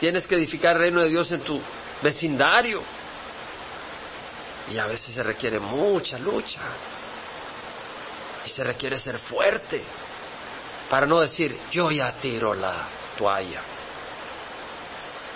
[0.00, 1.60] Tienes que edificar el reino de Dios en tu
[2.02, 2.82] vecindario.
[4.70, 6.60] Y a veces se requiere mucha lucha.
[8.46, 9.82] Y se requiere ser fuerte.
[10.88, 13.60] Para no decir, yo ya tiro la toalla.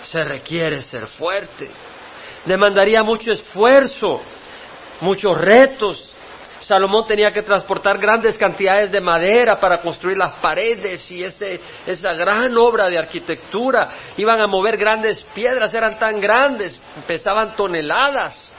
[0.03, 1.69] Se requiere ser fuerte.
[2.45, 4.21] Demandaría mucho esfuerzo
[5.01, 6.13] muchos retos.
[6.61, 12.13] Salomón tenía que transportar grandes cantidades de madera para construir las paredes y ese, esa
[12.13, 13.89] gran obra de arquitectura.
[14.17, 18.51] Iban a mover grandes piedras, eran tan grandes, pesaban toneladas.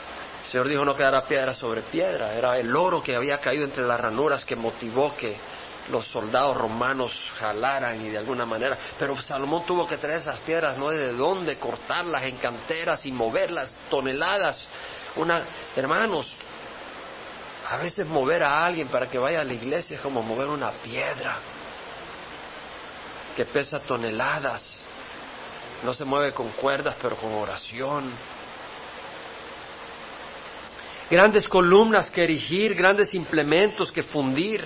[0.50, 4.00] Señor dijo no quedara piedra sobre piedra, era el oro que había caído entre las
[4.00, 5.36] ranuras que motivó que
[5.90, 8.76] los soldados romanos jalaran y de alguna manera.
[8.98, 13.74] Pero Salomón tuvo que traer esas piedras, no de dónde, cortarlas en canteras y moverlas
[13.90, 14.62] toneladas
[15.18, 15.42] una,
[15.74, 16.26] hermanos,
[17.68, 20.70] a veces mover a alguien para que vaya a la iglesia es como mover una
[20.70, 21.38] piedra
[23.36, 24.78] que pesa toneladas.
[25.82, 28.12] No se mueve con cuerdas, pero con oración.
[31.10, 34.64] Grandes columnas que erigir, grandes implementos que fundir.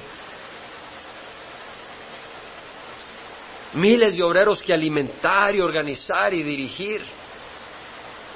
[3.75, 7.03] miles de obreros que alimentar y organizar y dirigir.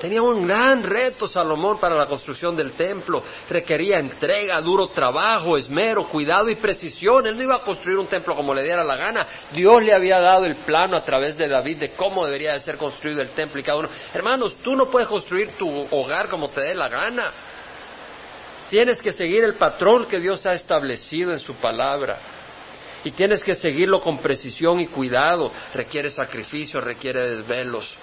[0.00, 3.22] Tenía un gran reto Salomón para la construcción del templo.
[3.48, 7.26] Requería entrega, duro trabajo, esmero, cuidado y precisión.
[7.26, 9.26] Él no iba a construir un templo como le diera la gana.
[9.52, 12.76] Dios le había dado el plano a través de David de cómo debería de ser
[12.76, 13.88] construido el templo y cada uno.
[14.12, 17.32] Hermanos, tú no puedes construir tu hogar como te dé la gana.
[18.70, 22.18] Tienes que seguir el patrón que Dios ha establecido en su palabra.
[23.04, 25.52] Y tienes que seguirlo con precisión y cuidado.
[25.74, 27.96] Requiere sacrificio, requiere desvelos.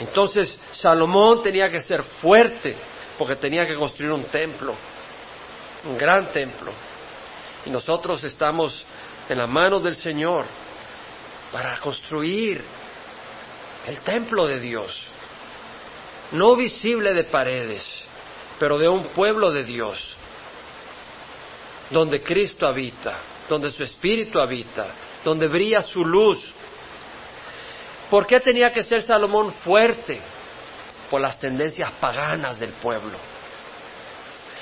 [0.00, 2.74] Entonces Salomón tenía que ser fuerte
[3.18, 4.74] porque tenía que construir un templo,
[5.84, 6.72] un gran templo.
[7.66, 8.82] Y nosotros estamos
[9.28, 10.46] en las manos del Señor
[11.52, 12.62] para construir
[13.86, 15.06] el templo de Dios,
[16.32, 17.82] no visible de paredes,
[18.58, 20.16] pero de un pueblo de Dios,
[21.90, 24.92] donde Cristo habita, donde su Espíritu habita,
[25.24, 26.54] donde brilla su luz,
[28.10, 30.20] ¿Por qué tenía que ser Salomón fuerte?
[31.08, 33.16] Por las tendencias paganas del pueblo.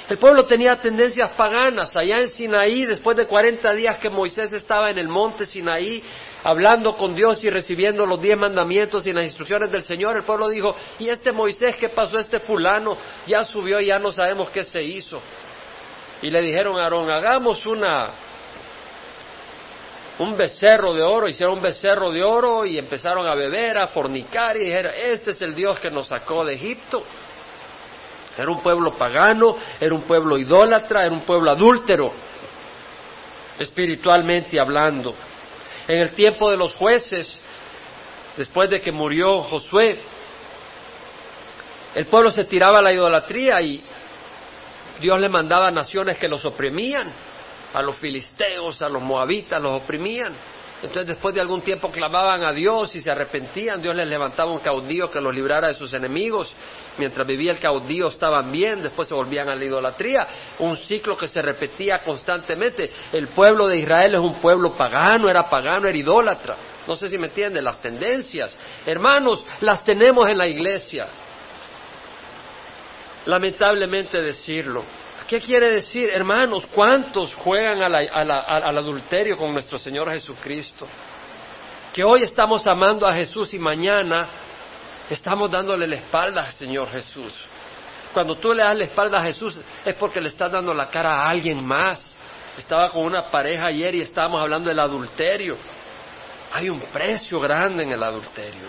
[0.08, 1.96] El pueblo tenía tendencias paganas.
[1.96, 6.02] Allá en Sinaí, después de 40 días que Moisés estaba en el monte Sinaí,
[6.44, 10.48] hablando con Dios y recibiendo los diez mandamientos y las instrucciones del Señor, el pueblo
[10.48, 12.18] dijo, ¿y este Moisés qué pasó?
[12.18, 12.96] Este fulano
[13.26, 15.20] ya subió y ya no sabemos qué se hizo.
[16.22, 18.10] Y le dijeron a Aarón, hagamos una
[20.18, 24.56] un becerro de oro, hicieron un becerro de oro y empezaron a beber, a fornicar
[24.56, 27.04] y dijeron, este es el Dios que nos sacó de Egipto.
[28.36, 32.12] Era un pueblo pagano, era un pueblo idólatra, era un pueblo adúltero,
[33.58, 35.14] espiritualmente hablando.
[35.88, 37.40] En el tiempo de los jueces,
[38.36, 39.98] después de que murió Josué,
[41.94, 43.82] el pueblo se tiraba a la idolatría y
[45.00, 47.10] Dios le mandaba naciones que los oprimían
[47.72, 50.34] a los filisteos, a los moabitas, los oprimían.
[50.80, 54.60] Entonces después de algún tiempo clamaban a Dios y se arrepentían, Dios les levantaba un
[54.60, 56.52] caudillo que los librara de sus enemigos.
[56.98, 60.26] Mientras vivía el caudillo estaban bien, después se volvían a la idolatría.
[60.60, 62.90] Un ciclo que se repetía constantemente.
[63.12, 66.56] El pueblo de Israel es un pueblo pagano, era pagano, era idólatra.
[66.86, 68.56] No sé si me entienden las tendencias.
[68.86, 71.08] Hermanos, las tenemos en la iglesia.
[73.26, 74.97] Lamentablemente decirlo.
[75.28, 76.64] ¿Qué quiere decir, hermanos?
[76.74, 80.88] ¿Cuántos juegan al adulterio con nuestro Señor Jesucristo?
[81.92, 84.26] Que hoy estamos amando a Jesús y mañana
[85.10, 87.34] estamos dándole la espalda al Señor Jesús.
[88.14, 91.20] Cuando tú le das la espalda a Jesús es porque le estás dando la cara
[91.20, 92.16] a alguien más.
[92.56, 95.58] Estaba con una pareja ayer y estábamos hablando del adulterio.
[96.54, 98.64] Hay un precio grande en el adulterio.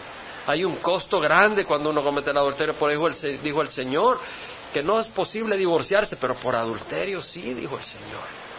[0.45, 2.74] Hay un costo grande cuando uno comete el adulterio.
[2.74, 4.19] Por eso dijo el Señor,
[4.74, 8.50] que no es posible divorciarse, pero por adulterio sí, dijo el Señor.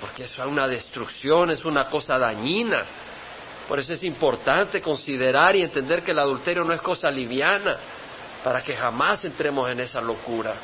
[0.00, 2.84] Porque eso es una destrucción, es una cosa dañina.
[3.68, 7.76] Por eso es importante considerar y entender que el adulterio no es cosa liviana,
[8.44, 10.54] para que jamás entremos en esa locura.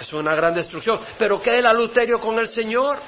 [0.00, 1.00] Es una gran destrucción.
[1.18, 2.98] Pero ¿qué es el adulterio con el Señor?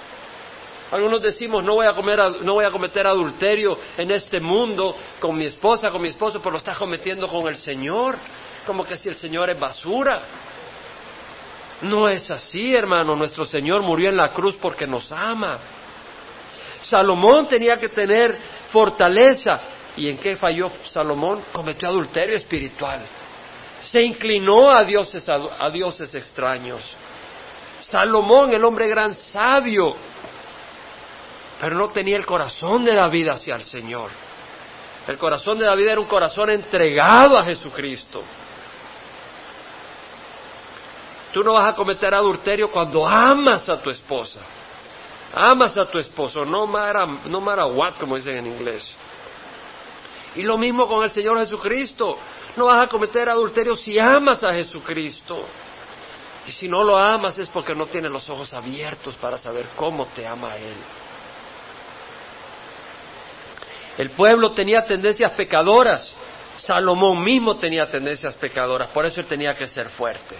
[0.90, 5.36] Algunos decimos, no voy, a comer, no voy a cometer adulterio en este mundo con
[5.36, 8.16] mi esposa, con mi esposo, pero lo está cometiendo con el Señor.
[8.66, 10.22] Como que si el Señor es basura.
[11.82, 13.14] No es así, hermano.
[13.14, 15.58] Nuestro Señor murió en la cruz porque nos ama.
[16.82, 18.38] Salomón tenía que tener
[18.70, 19.60] fortaleza.
[19.96, 21.42] ¿Y en qué falló Salomón?
[21.52, 23.00] Cometió adulterio espiritual.
[23.84, 26.82] Se inclinó a dioses, a dioses extraños.
[27.80, 29.94] Salomón, el hombre gran sabio,
[31.60, 34.10] pero no tenía el corazón de David hacia el Señor.
[35.06, 38.22] El corazón de David era un corazón entregado a Jesucristo.
[41.34, 44.38] Tú no vas a cometer adulterio cuando amas a tu esposa.
[45.34, 48.88] Amas a tu esposo, no mara, no mara what, como dicen en inglés.
[50.36, 52.16] Y lo mismo con el Señor Jesucristo.
[52.54, 55.44] No vas a cometer adulterio si amas a Jesucristo.
[56.46, 60.06] Y si no lo amas es porque no tienes los ojos abiertos para saber cómo
[60.14, 60.76] te ama Él.
[63.98, 66.14] El pueblo tenía tendencias pecadoras.
[66.58, 68.88] Salomón mismo tenía tendencias pecadoras.
[68.90, 70.36] Por eso él tenía que ser fuerte.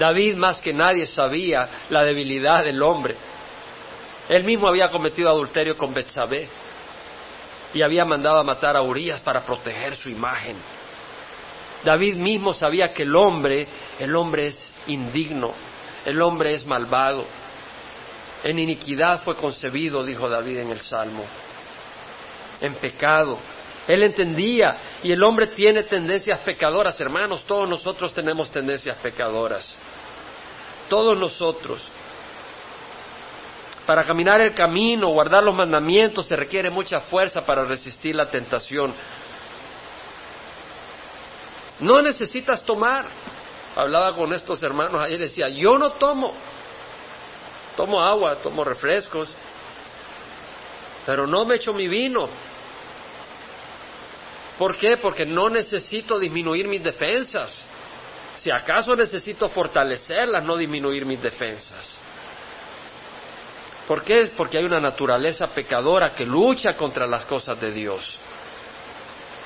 [0.00, 3.14] David más que nadie sabía la debilidad del hombre.
[4.30, 6.48] Él mismo había cometido adulterio con Betsabé
[7.74, 10.56] y había mandado a matar a Urias para proteger su imagen.
[11.84, 15.52] David mismo sabía que el hombre, el hombre es indigno,
[16.06, 17.26] el hombre es malvado.
[18.42, 21.24] En iniquidad fue concebido, dijo David en el Salmo.
[22.58, 23.38] En pecado.
[23.86, 29.76] Él entendía y el hombre tiene tendencias pecadoras, hermanos, todos nosotros tenemos tendencias pecadoras.
[30.90, 31.80] Todos nosotros.
[33.86, 38.92] Para caminar el camino, guardar los mandamientos, se requiere mucha fuerza para resistir la tentación.
[41.80, 43.06] No necesitas tomar.
[43.76, 46.34] Hablaba con estos hermanos ayer decía, yo no tomo.
[47.76, 49.32] Tomo agua, tomo refrescos,
[51.06, 52.28] pero no me echo mi vino.
[54.58, 54.96] ¿Por qué?
[54.96, 57.69] Porque no necesito disminuir mis defensas.
[58.34, 61.96] Si acaso necesito fortalecerlas, no disminuir mis defensas.
[63.86, 64.30] ¿Por qué?
[64.36, 68.16] Porque hay una naturaleza pecadora que lucha contra las cosas de Dios.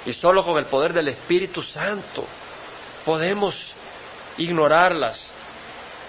[0.07, 2.27] Y solo con el poder del Espíritu Santo
[3.05, 3.73] podemos
[4.37, 5.25] ignorarlas.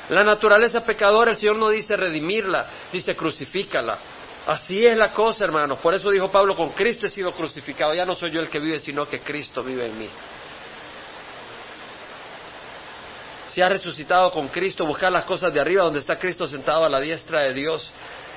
[0.09, 3.97] La naturaleza pecadora, el Señor no dice redimirla, dice crucifícala.
[4.47, 5.79] Así es la cosa, hermanos.
[5.79, 7.93] Por eso dijo Pablo, con Cristo he sido crucificado.
[7.93, 10.09] Ya no soy yo el que vive, sino que Cristo vive en mí.
[13.55, 16.89] Si has resucitado con Cristo, buscar las cosas de arriba, donde está Cristo sentado a
[16.89, 17.89] la diestra de Dios.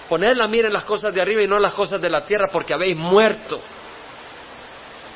[0.09, 2.25] Poned la mira en las cosas de arriba y no en las cosas de la
[2.25, 3.61] tierra, porque habéis muerto.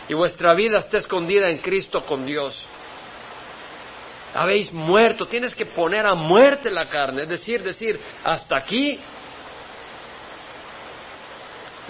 [0.09, 2.67] Y vuestra vida está escondida en Cristo con Dios.
[4.35, 5.27] Habéis muerto.
[5.27, 7.23] Tienes que poner a muerte la carne.
[7.23, 8.99] Es decir, decir, hasta aquí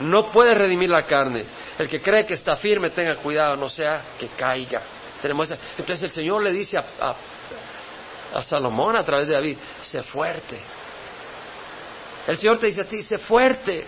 [0.01, 1.47] no puede redimir la carne.
[1.79, 4.83] El que cree que está firme, tenga cuidado, no sea que caiga.
[5.25, 7.15] Entonces el Señor le dice a
[8.41, 10.59] Salomón a través de David, sé fuerte.
[12.27, 13.85] El Señor te dice a ti, sé fuerte.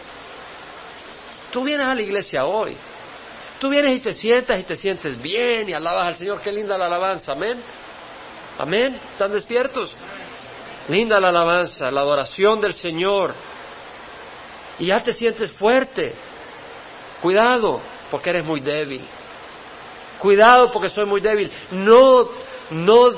[1.52, 2.76] Tú vienes a la iglesia hoy.
[3.60, 6.40] Tú vienes y te sientas y te sientes bien y alabas al Señor.
[6.40, 7.32] Qué linda la alabanza.
[7.32, 7.58] Amén.
[8.58, 9.00] Amén.
[9.12, 9.92] ¿Están despiertos?
[10.88, 13.34] Linda la alabanza, la adoración del Señor
[14.78, 16.14] y ya te sientes fuerte.
[17.20, 17.80] Cuidado,
[18.10, 19.04] porque eres muy débil.
[20.18, 21.50] Cuidado porque soy muy débil.
[21.70, 22.28] No,
[22.70, 23.12] no,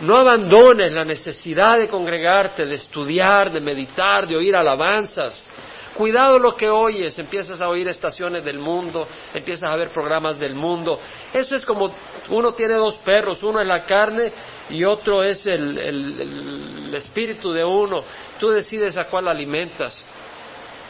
[0.00, 5.46] no abandones la necesidad de congregarte, de estudiar, de meditar, de oír alabanzas.
[5.94, 10.54] Cuidado lo que oyes, empiezas a oír estaciones del mundo, empiezas a ver programas del
[10.54, 10.98] mundo.
[11.32, 11.92] Eso es como
[12.30, 14.32] uno tiene dos perros, uno es la carne
[14.70, 18.02] y otro es el, el espíritu de uno.
[18.38, 20.02] Tú decides a cuál alimentas.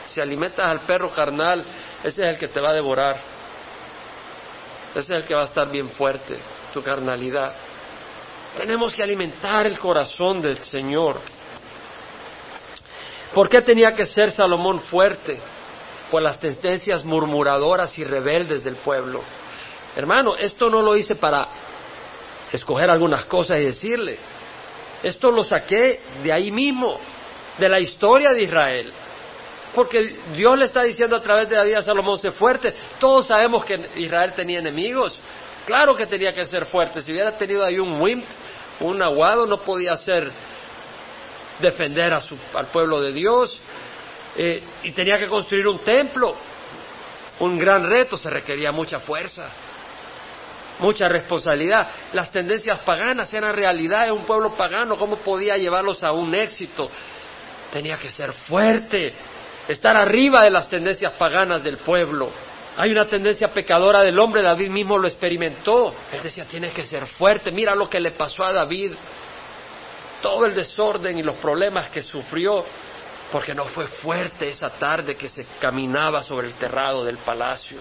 [0.06, 1.64] Si alimentas al perro carnal,
[2.04, 3.16] ese es el que te va a devorar.
[4.94, 6.36] Ese es el que va a estar bien fuerte,
[6.72, 7.52] tu carnalidad.
[8.56, 11.20] Tenemos que alimentar el corazón del Señor.
[13.34, 15.38] ¿Por qué tenía que ser Salomón fuerte?
[16.10, 19.22] Por las tendencias murmuradoras y rebeldes del pueblo.
[19.94, 21.48] Hermano, esto no lo hice para
[22.52, 24.18] escoger algunas cosas y decirle.
[25.02, 26.98] Esto lo saqué de ahí mismo,
[27.58, 28.92] de la historia de Israel.
[29.74, 32.74] Porque Dios le está diciendo a través de David a Salomón, sé fuerte.
[32.98, 35.18] Todos sabemos que Israel tenía enemigos.
[35.64, 37.02] Claro que tenía que ser fuerte.
[37.02, 38.24] Si hubiera tenido ahí un wimp,
[38.80, 40.30] un aguado, no podía ser
[41.60, 43.60] defender a su, al pueblo de Dios.
[44.36, 46.36] Eh, y tenía que construir un templo.
[47.40, 49.48] Un gran reto, se requería mucha fuerza,
[50.78, 51.88] mucha responsabilidad.
[52.12, 54.96] Las tendencias paganas eran realidad en un pueblo pagano.
[54.96, 56.90] ¿Cómo podía llevarlos a un éxito?
[57.72, 59.14] Tenía que ser fuerte,
[59.68, 62.30] estar arriba de las tendencias paganas del pueblo.
[62.80, 65.94] Hay una tendencia pecadora del hombre, David mismo lo experimentó.
[66.10, 68.94] Él decía, tienes que ser fuerte, mira lo que le pasó a David,
[70.22, 72.64] todo el desorden y los problemas que sufrió,
[73.30, 77.76] porque no fue fuerte esa tarde que se caminaba sobre el terrado del palacio.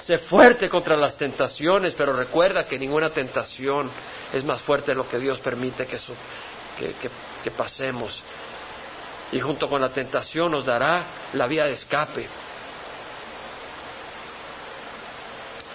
[0.00, 3.88] Sé fuerte contra las tentaciones, pero recuerda que ninguna tentación
[4.32, 5.96] es más fuerte de lo que Dios permite que,
[7.44, 8.20] que pasemos
[9.30, 11.04] y junto con la tentación nos dará
[11.34, 12.26] la vía de escape.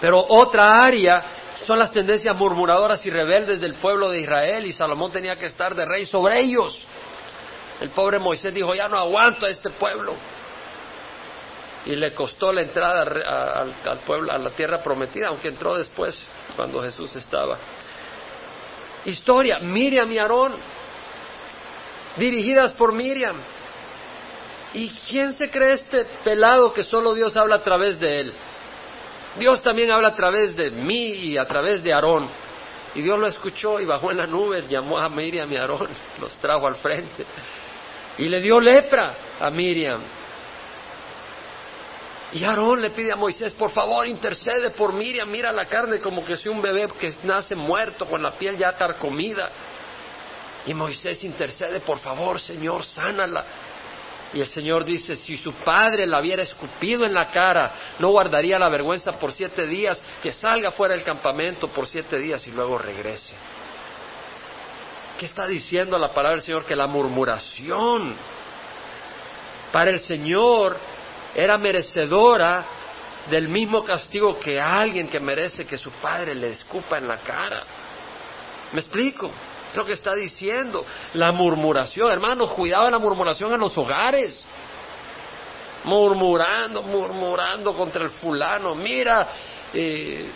[0.00, 1.24] Pero otra área
[1.66, 5.74] son las tendencias murmuradoras y rebeldes del pueblo de Israel y Salomón tenía que estar
[5.74, 6.78] de rey sobre ellos.
[7.80, 10.14] El pobre Moisés dijo, ya no aguanto a este pueblo.
[11.86, 16.18] Y le costó la entrada al, pueblo, a la tierra prometida, aunque entró después,
[16.56, 17.58] cuando Jesús estaba.
[19.04, 20.52] Historia, Miriam y Aarón
[22.16, 23.36] dirigidas por Miriam.
[24.74, 28.32] ¿Y quién se cree este pelado que solo Dios habla a través de él?
[29.38, 32.28] Dios también habla a través de mí y a través de Aarón.
[32.94, 35.88] Y Dios lo escuchó y bajó en la nube, llamó a Miriam y Aarón,
[36.20, 37.24] los trajo al frente.
[38.18, 40.00] Y le dio lepra a Miriam.
[42.32, 46.24] Y Aarón le pide a Moisés, por favor, intercede por Miriam, mira la carne como
[46.24, 49.50] que si un bebé que nace muerto con la piel ya carcomida.
[50.66, 53.44] Y Moisés intercede, por favor, Señor, sánala.
[54.34, 58.58] Y el Señor dice, si su padre la hubiera escupido en la cara, no guardaría
[58.58, 62.76] la vergüenza por siete días, que salga fuera del campamento por siete días y luego
[62.76, 63.34] regrese.
[65.18, 66.64] ¿Qué está diciendo la palabra del Señor?
[66.66, 68.14] Que la murmuración
[69.72, 70.76] Para el Señor
[71.34, 72.64] era merecedora
[73.30, 77.62] del mismo castigo que alguien que merece que su padre le escupa en la cara.
[78.72, 79.30] ¿Me explico?
[79.74, 80.84] Lo que está diciendo.
[81.14, 84.44] La murmuración, hermanos, cuidado de la murmuración en los hogares.
[85.84, 88.74] Murmurando, murmurando contra el fulano.
[88.74, 89.28] Mira,
[89.72, 90.30] eh,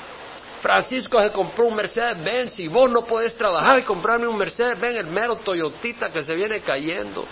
[0.61, 4.79] Francisco se compró un Mercedes Benz y vos no podés trabajar y comprarme un Mercedes
[4.79, 7.25] Benz, el mero Toyotita que se viene cayendo.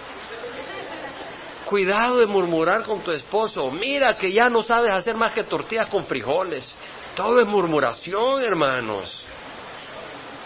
[1.67, 3.71] Cuidado de murmurar con tu esposo.
[3.71, 6.73] Mira que ya no sabes hacer más que tortillas con frijoles.
[7.15, 9.28] Todo es murmuración, hermanos.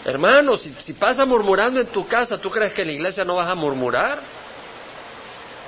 [0.05, 3.35] Hermanos, si, si pasa murmurando en tu casa, ¿tú crees que en la iglesia no
[3.35, 4.19] vas a murmurar?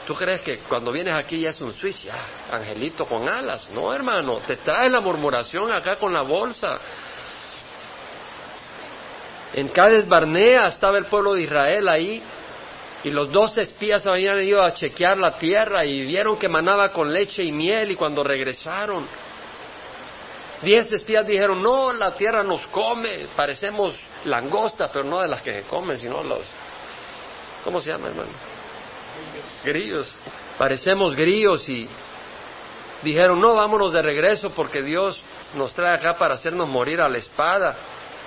[0.06, 2.18] ¿Tú crees que cuando vienes aquí ya es un switch, ya,
[2.52, 3.70] angelito con alas?
[3.72, 6.78] No, hermano, te trae la murmuración acá con la bolsa.
[9.54, 12.22] En Cádiz Barnea estaba el pueblo de Israel ahí
[13.04, 17.12] y los dos espías habían ido a chequear la tierra y vieron que manaba con
[17.12, 19.08] leche y miel y cuando regresaron,
[20.62, 23.96] diez espías dijeron, no, la tierra nos come, parecemos
[24.26, 26.42] langostas, pero no de las que se comen, sino los,
[27.64, 28.30] ¿cómo se llama, hermano?
[29.64, 30.16] Grillos.
[30.58, 31.88] Parecemos grillos y
[33.02, 35.22] dijeron, no, vámonos de regreso porque Dios
[35.56, 37.76] nos trae acá para hacernos morir a la espada.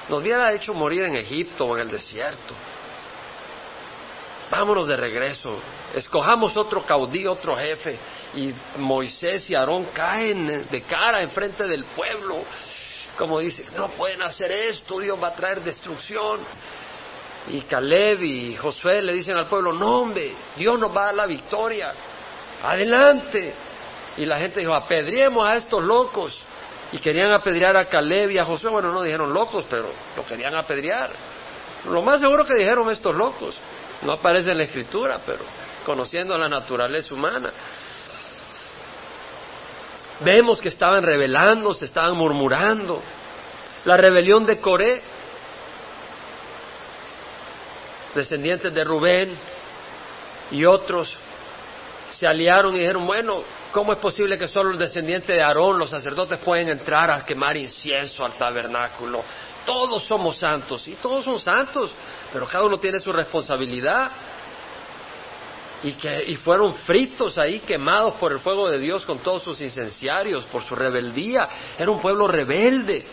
[0.08, 2.54] Nos hubiera hecho morir en Egipto o en el desierto.
[4.50, 5.60] Vámonos de regreso.
[5.94, 7.98] Escojamos otro caudillo, otro jefe.
[8.34, 12.42] Y Moisés y Aarón caen de cara enfrente del pueblo.
[13.18, 16.38] Como dice, no pueden hacer esto, Dios va a traer destrucción.
[17.48, 21.14] Y Caleb y Josué le dicen al pueblo, no hombre, Dios nos va a dar
[21.16, 21.92] la victoria.
[22.62, 23.54] Adelante.
[24.18, 26.40] Y la gente dijo, apedriemos a estos locos
[26.92, 28.70] y querían apedrear a Caleb y a Josué.
[28.70, 31.10] Bueno, no dijeron locos, pero lo querían apedrear.
[31.90, 33.56] Lo más seguro que dijeron estos locos.
[34.02, 35.44] No aparece en la escritura, pero
[35.84, 37.50] conociendo la naturaleza humana.
[40.20, 43.02] Vemos que estaban rebelándose, estaban murmurando.
[43.84, 45.00] La rebelión de Coré,
[48.14, 49.36] descendientes de Rubén
[50.50, 51.14] y otros,
[52.10, 55.90] se aliaron y dijeron, bueno, ¿Cómo es posible que solo los descendientes de Aarón, los
[55.90, 59.22] sacerdotes, pueden entrar a quemar incienso al tabernáculo?
[59.66, 61.92] Todos somos santos y todos son santos,
[62.32, 64.10] pero cada uno tiene su responsabilidad.
[65.82, 69.60] Y, que, y fueron fritos ahí, quemados por el fuego de Dios con todos sus
[69.60, 71.48] incenciarios, por su rebeldía.
[71.78, 73.04] Era un pueblo rebelde.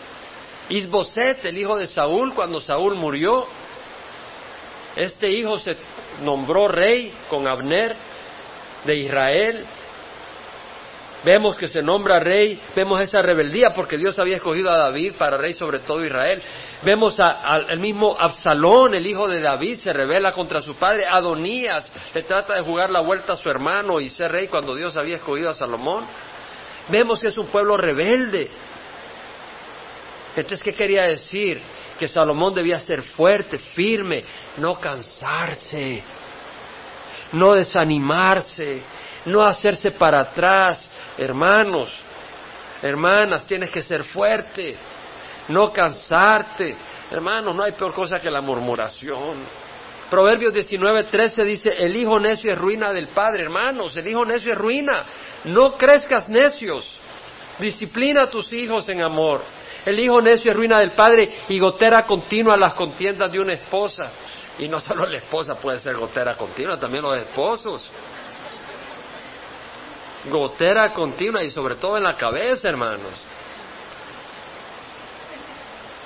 [0.68, 3.46] Isboset, el hijo de Saúl, cuando Saúl murió,
[4.96, 5.76] este hijo se
[6.24, 7.96] nombró rey con Abner
[8.84, 9.66] de Israel
[11.26, 15.36] Vemos que se nombra rey, vemos esa rebeldía porque Dios había escogido a David para
[15.36, 16.40] rey sobre todo Israel.
[16.82, 21.06] Vemos al mismo Absalón, el hijo de David, se revela contra su padre.
[21.06, 24.96] Adonías le trata de jugar la vuelta a su hermano y ser rey cuando Dios
[24.96, 26.04] había escogido a Salomón.
[26.88, 28.50] Vemos que es un pueblo rebelde.
[30.36, 31.62] Entonces, ¿qué quería decir?
[31.98, 34.22] Que Salomón debía ser fuerte, firme,
[34.58, 36.02] no cansarse,
[37.32, 38.82] no desanimarse,
[39.24, 41.90] no hacerse para atrás, hermanos,
[42.82, 44.76] hermanas, tienes que ser fuerte,
[45.48, 46.76] no cansarte.
[47.10, 49.36] Hermanos, no hay peor cosa que la murmuración.
[50.10, 54.58] Proverbios 19:13 dice, el hijo necio es ruina del padre, hermanos, el hijo necio es
[54.58, 55.04] ruina.
[55.44, 56.86] No crezcas necios,
[57.58, 59.42] disciplina a tus hijos en amor.
[59.84, 64.04] El hijo necio es ruina del padre y gotera continua las contiendas de una esposa.
[64.58, 67.90] Y no solo la esposa puede ser gotera continua, también los esposos
[70.30, 73.12] gotera continua y sobre todo en la cabeza, hermanos.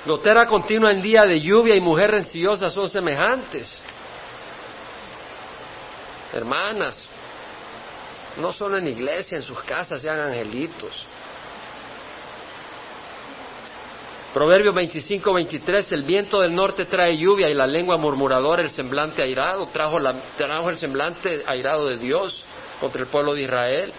[0.05, 3.79] Gotera continua en día de lluvia y mujer rencillosa son semejantes.
[6.33, 7.07] Hermanas,
[8.37, 11.05] no solo en iglesia, en sus casas sean angelitos.
[14.33, 19.21] Proverbio 25, 23, el viento del norte trae lluvia y la lengua murmuradora el semblante
[19.21, 22.43] airado, trajo, la, trajo el semblante airado de Dios
[22.79, 23.93] contra el pueblo de Israel.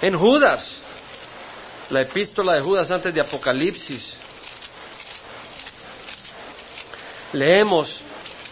[0.00, 0.80] En Judas,
[1.90, 4.14] la epístola de Judas antes de Apocalipsis,
[7.32, 7.94] leemos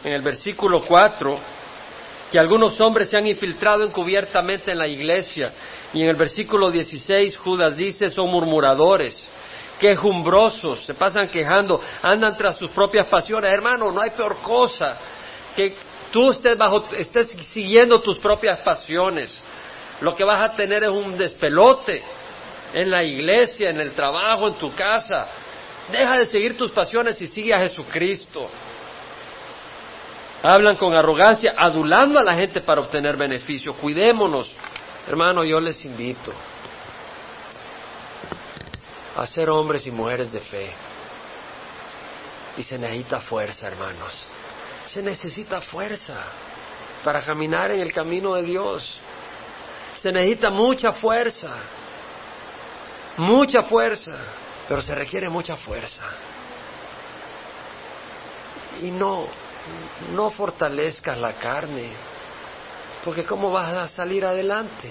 [0.04, 1.38] en el versículo 4
[2.30, 5.52] que algunos hombres se han infiltrado encubiertamente en la iglesia.
[5.94, 9.26] Y en el versículo 16 Judas dice, son murmuradores,
[9.80, 13.50] quejumbrosos, se pasan quejando, andan tras sus propias pasiones.
[13.50, 14.96] Hermano, no hay peor cosa
[15.56, 15.76] que
[16.12, 19.34] tú estés, bajo, estés siguiendo tus propias pasiones
[20.00, 22.02] lo que vas a tener es un despelote
[22.72, 25.28] en la iglesia, en el trabajo, en tu casa.
[25.90, 28.48] Deja de seguir tus pasiones y sigue a Jesucristo.
[30.42, 33.74] Hablan con arrogancia, adulando a la gente para obtener beneficio.
[33.74, 34.54] Cuidémonos.
[35.08, 36.32] Hermano, yo les invito
[39.16, 40.70] a ser hombres y mujeres de fe.
[42.56, 44.26] Y se necesita fuerza, hermanos.
[44.84, 46.16] Se necesita fuerza
[47.02, 49.00] para caminar en el camino de Dios.
[49.96, 51.56] Se necesita mucha fuerza.
[53.18, 54.16] Mucha fuerza.
[54.68, 56.04] Pero se requiere mucha fuerza.
[58.82, 59.26] Y no,
[60.12, 61.88] no fortalezcas la carne.
[63.04, 64.90] Porque ¿cómo vas a salir adelante?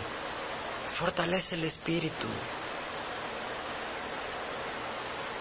[0.98, 2.28] Fortalece el espíritu.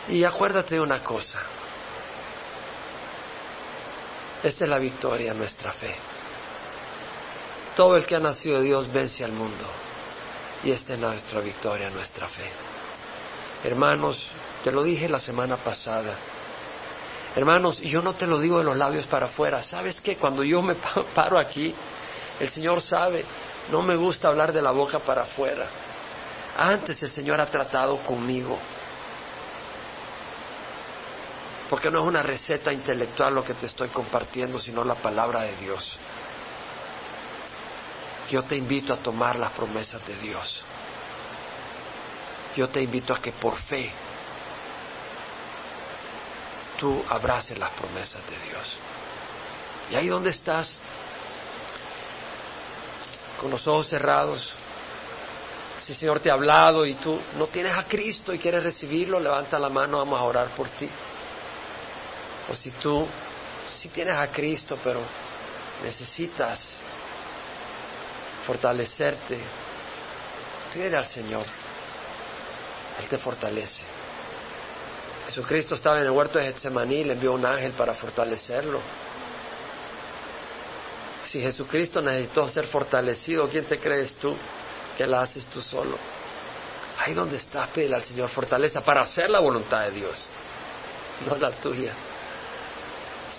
[0.08, 1.40] Y acuérdate de una cosa.
[4.42, 5.94] Esta es la victoria nuestra fe.
[7.74, 9.66] Todo el que ha nacido de Dios vence al mundo.
[10.62, 12.75] Y esta es nuestra victoria, nuestra fe.
[13.64, 14.22] Hermanos,
[14.62, 16.14] te lo dije la semana pasada.
[17.34, 19.62] Hermanos, y yo no te lo digo de los labios para afuera.
[19.62, 20.16] ¿Sabes qué?
[20.16, 20.74] Cuando yo me
[21.14, 21.74] paro aquí,
[22.40, 23.24] el Señor sabe,
[23.70, 25.66] no me gusta hablar de la boca para afuera.
[26.56, 28.58] Antes el Señor ha tratado conmigo
[31.68, 35.56] porque no es una receta intelectual lo que te estoy compartiendo, sino la palabra de
[35.56, 35.96] Dios.
[38.30, 40.62] Yo te invito a tomar las promesas de Dios.
[42.56, 43.90] Yo te invito a que por fe
[46.78, 48.78] tú abraces las promesas de Dios.
[49.90, 50.70] Y ahí donde estás,
[53.40, 54.54] con los ojos cerrados,
[55.78, 59.20] si el Señor te ha hablado y tú no tienes a Cristo y quieres recibirlo,
[59.20, 60.88] levanta la mano, vamos a orar por ti.
[62.50, 63.06] O si tú,
[63.74, 65.00] si tienes a Cristo, pero
[65.82, 66.72] necesitas
[68.46, 69.38] fortalecerte,
[70.72, 71.65] pídele al Señor.
[73.00, 73.82] Él te fortalece.
[75.26, 78.80] Jesucristo estaba en el huerto de Getsemaní y le envió un ángel para fortalecerlo.
[81.24, 84.36] Si Jesucristo necesitó ser fortalecido, ¿quién te crees tú
[84.96, 85.98] que la haces tú solo?
[86.98, 90.26] Ahí donde estás, pídele al Señor fortaleza para hacer la voluntad de Dios,
[91.26, 91.92] no la tuya.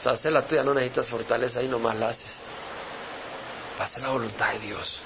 [0.04, 2.32] Para hacer la tuya no necesitas fortaleza y nomás la haces.
[3.74, 5.02] Para hacer la voluntad de Dios.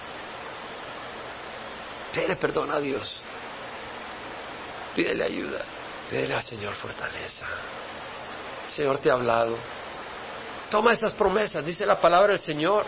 [2.13, 3.19] Pídele perdón a Dios.
[4.95, 5.61] Pídele ayuda.
[6.09, 7.45] Pídele al Señor fortaleza.
[8.69, 9.57] Señor te ha hablado.
[10.69, 12.85] Toma esas promesas, dice la palabra del Señor.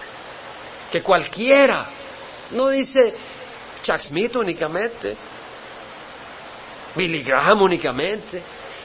[0.92, 1.88] Que cualquiera,
[2.52, 3.14] no dice
[3.84, 5.18] Chuck Smith únicamente,
[6.96, 8.42] Billy Graham únicamente,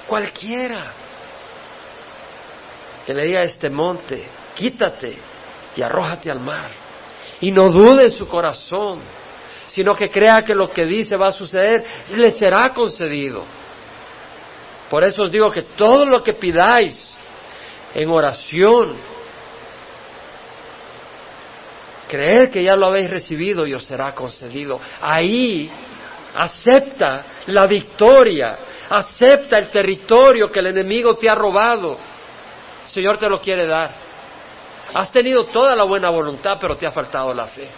[0.07, 0.93] cualquiera
[3.05, 5.17] que le diga a este monte, quítate
[5.77, 6.71] y arrójate al mar.
[7.41, 9.01] Y no dude en su corazón,
[9.69, 11.85] sino que crea que lo que dice va a suceder,
[12.17, 13.45] le será concedido.
[14.91, 17.13] Por eso os digo que todo lo que pidáis
[17.95, 18.97] en oración,
[22.09, 24.81] creer que ya lo habéis recibido y os será concedido.
[25.01, 25.71] Ahí
[26.35, 28.59] acepta la victoria,
[28.89, 31.99] acepta el territorio que el enemigo te ha robado
[32.89, 33.91] Señor te lo quiere dar.
[34.95, 37.69] Has tenido toda la buena voluntad, pero te ha faltado la fe.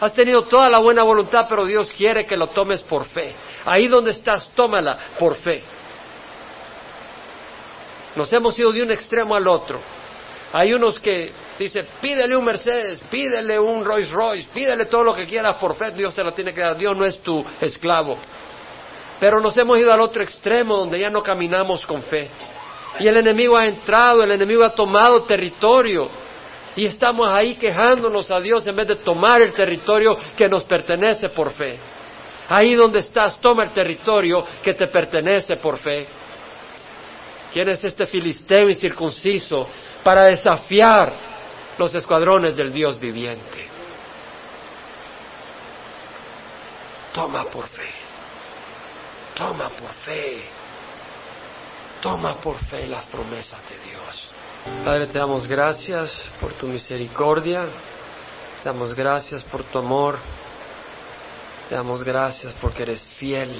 [0.00, 3.34] Has tenido toda la buena voluntad, pero Dios quiere que lo tomes por fe.
[3.66, 5.62] Ahí donde estás, tómala por fe.
[8.16, 9.78] Nos hemos ido de un extremo al otro.
[10.52, 15.24] Hay unos que dicen, pídele un Mercedes, pídele un Rolls Royce, pídele todo lo que
[15.24, 16.76] quieras por fe, Dios se lo tiene que dar.
[16.76, 18.16] Dios no es tu esclavo.
[19.20, 22.28] Pero nos hemos ido al otro extremo donde ya no caminamos con fe.
[22.98, 26.08] Y el enemigo ha entrado, el enemigo ha tomado territorio.
[26.76, 31.28] Y estamos ahí quejándonos a Dios en vez de tomar el territorio que nos pertenece
[31.30, 31.78] por fe.
[32.48, 36.06] Ahí donde estás, toma el territorio que te pertenece por fe.
[37.52, 39.68] ¿Quién es este filisteo incircunciso
[40.04, 41.12] para desafiar
[41.78, 43.68] los escuadrones del Dios viviente?
[47.12, 47.88] Toma por fe.
[49.34, 50.42] Toma por fe.
[52.00, 53.99] Toma por fe las promesas de Dios.
[54.64, 57.64] Padre, te damos gracias por tu misericordia,
[58.62, 60.18] te damos gracias por tu amor,
[61.68, 63.58] te damos gracias porque eres fiel.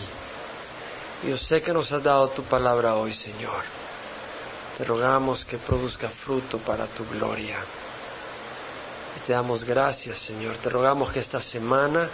[1.26, 3.62] Yo sé que nos has dado tu palabra hoy, Señor.
[4.76, 7.64] Te rogamos que produzca fruto para tu gloria.
[9.16, 10.56] Y te damos gracias, Señor.
[10.58, 12.10] Te rogamos que esta semana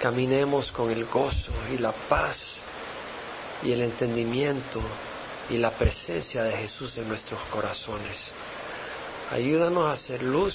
[0.00, 2.56] caminemos con el gozo y la paz
[3.62, 4.80] y el entendimiento
[5.50, 8.28] y la presencia de Jesús en nuestros corazones.
[9.30, 10.54] Ayúdanos a hacer luz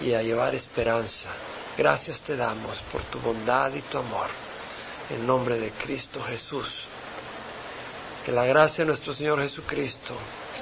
[0.00, 1.28] y a llevar esperanza.
[1.76, 4.26] Gracias te damos por tu bondad y tu amor.
[5.10, 6.66] En nombre de Cristo Jesús.
[8.24, 10.14] Que la gracia de nuestro Señor Jesucristo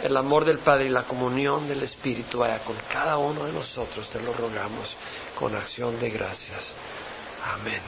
[0.02, 4.08] el amor del Padre y la comunión del Espíritu vaya con cada uno de nosotros,
[4.08, 4.94] te lo rogamos
[5.36, 6.72] con acción de gracias.
[7.44, 7.82] Amén.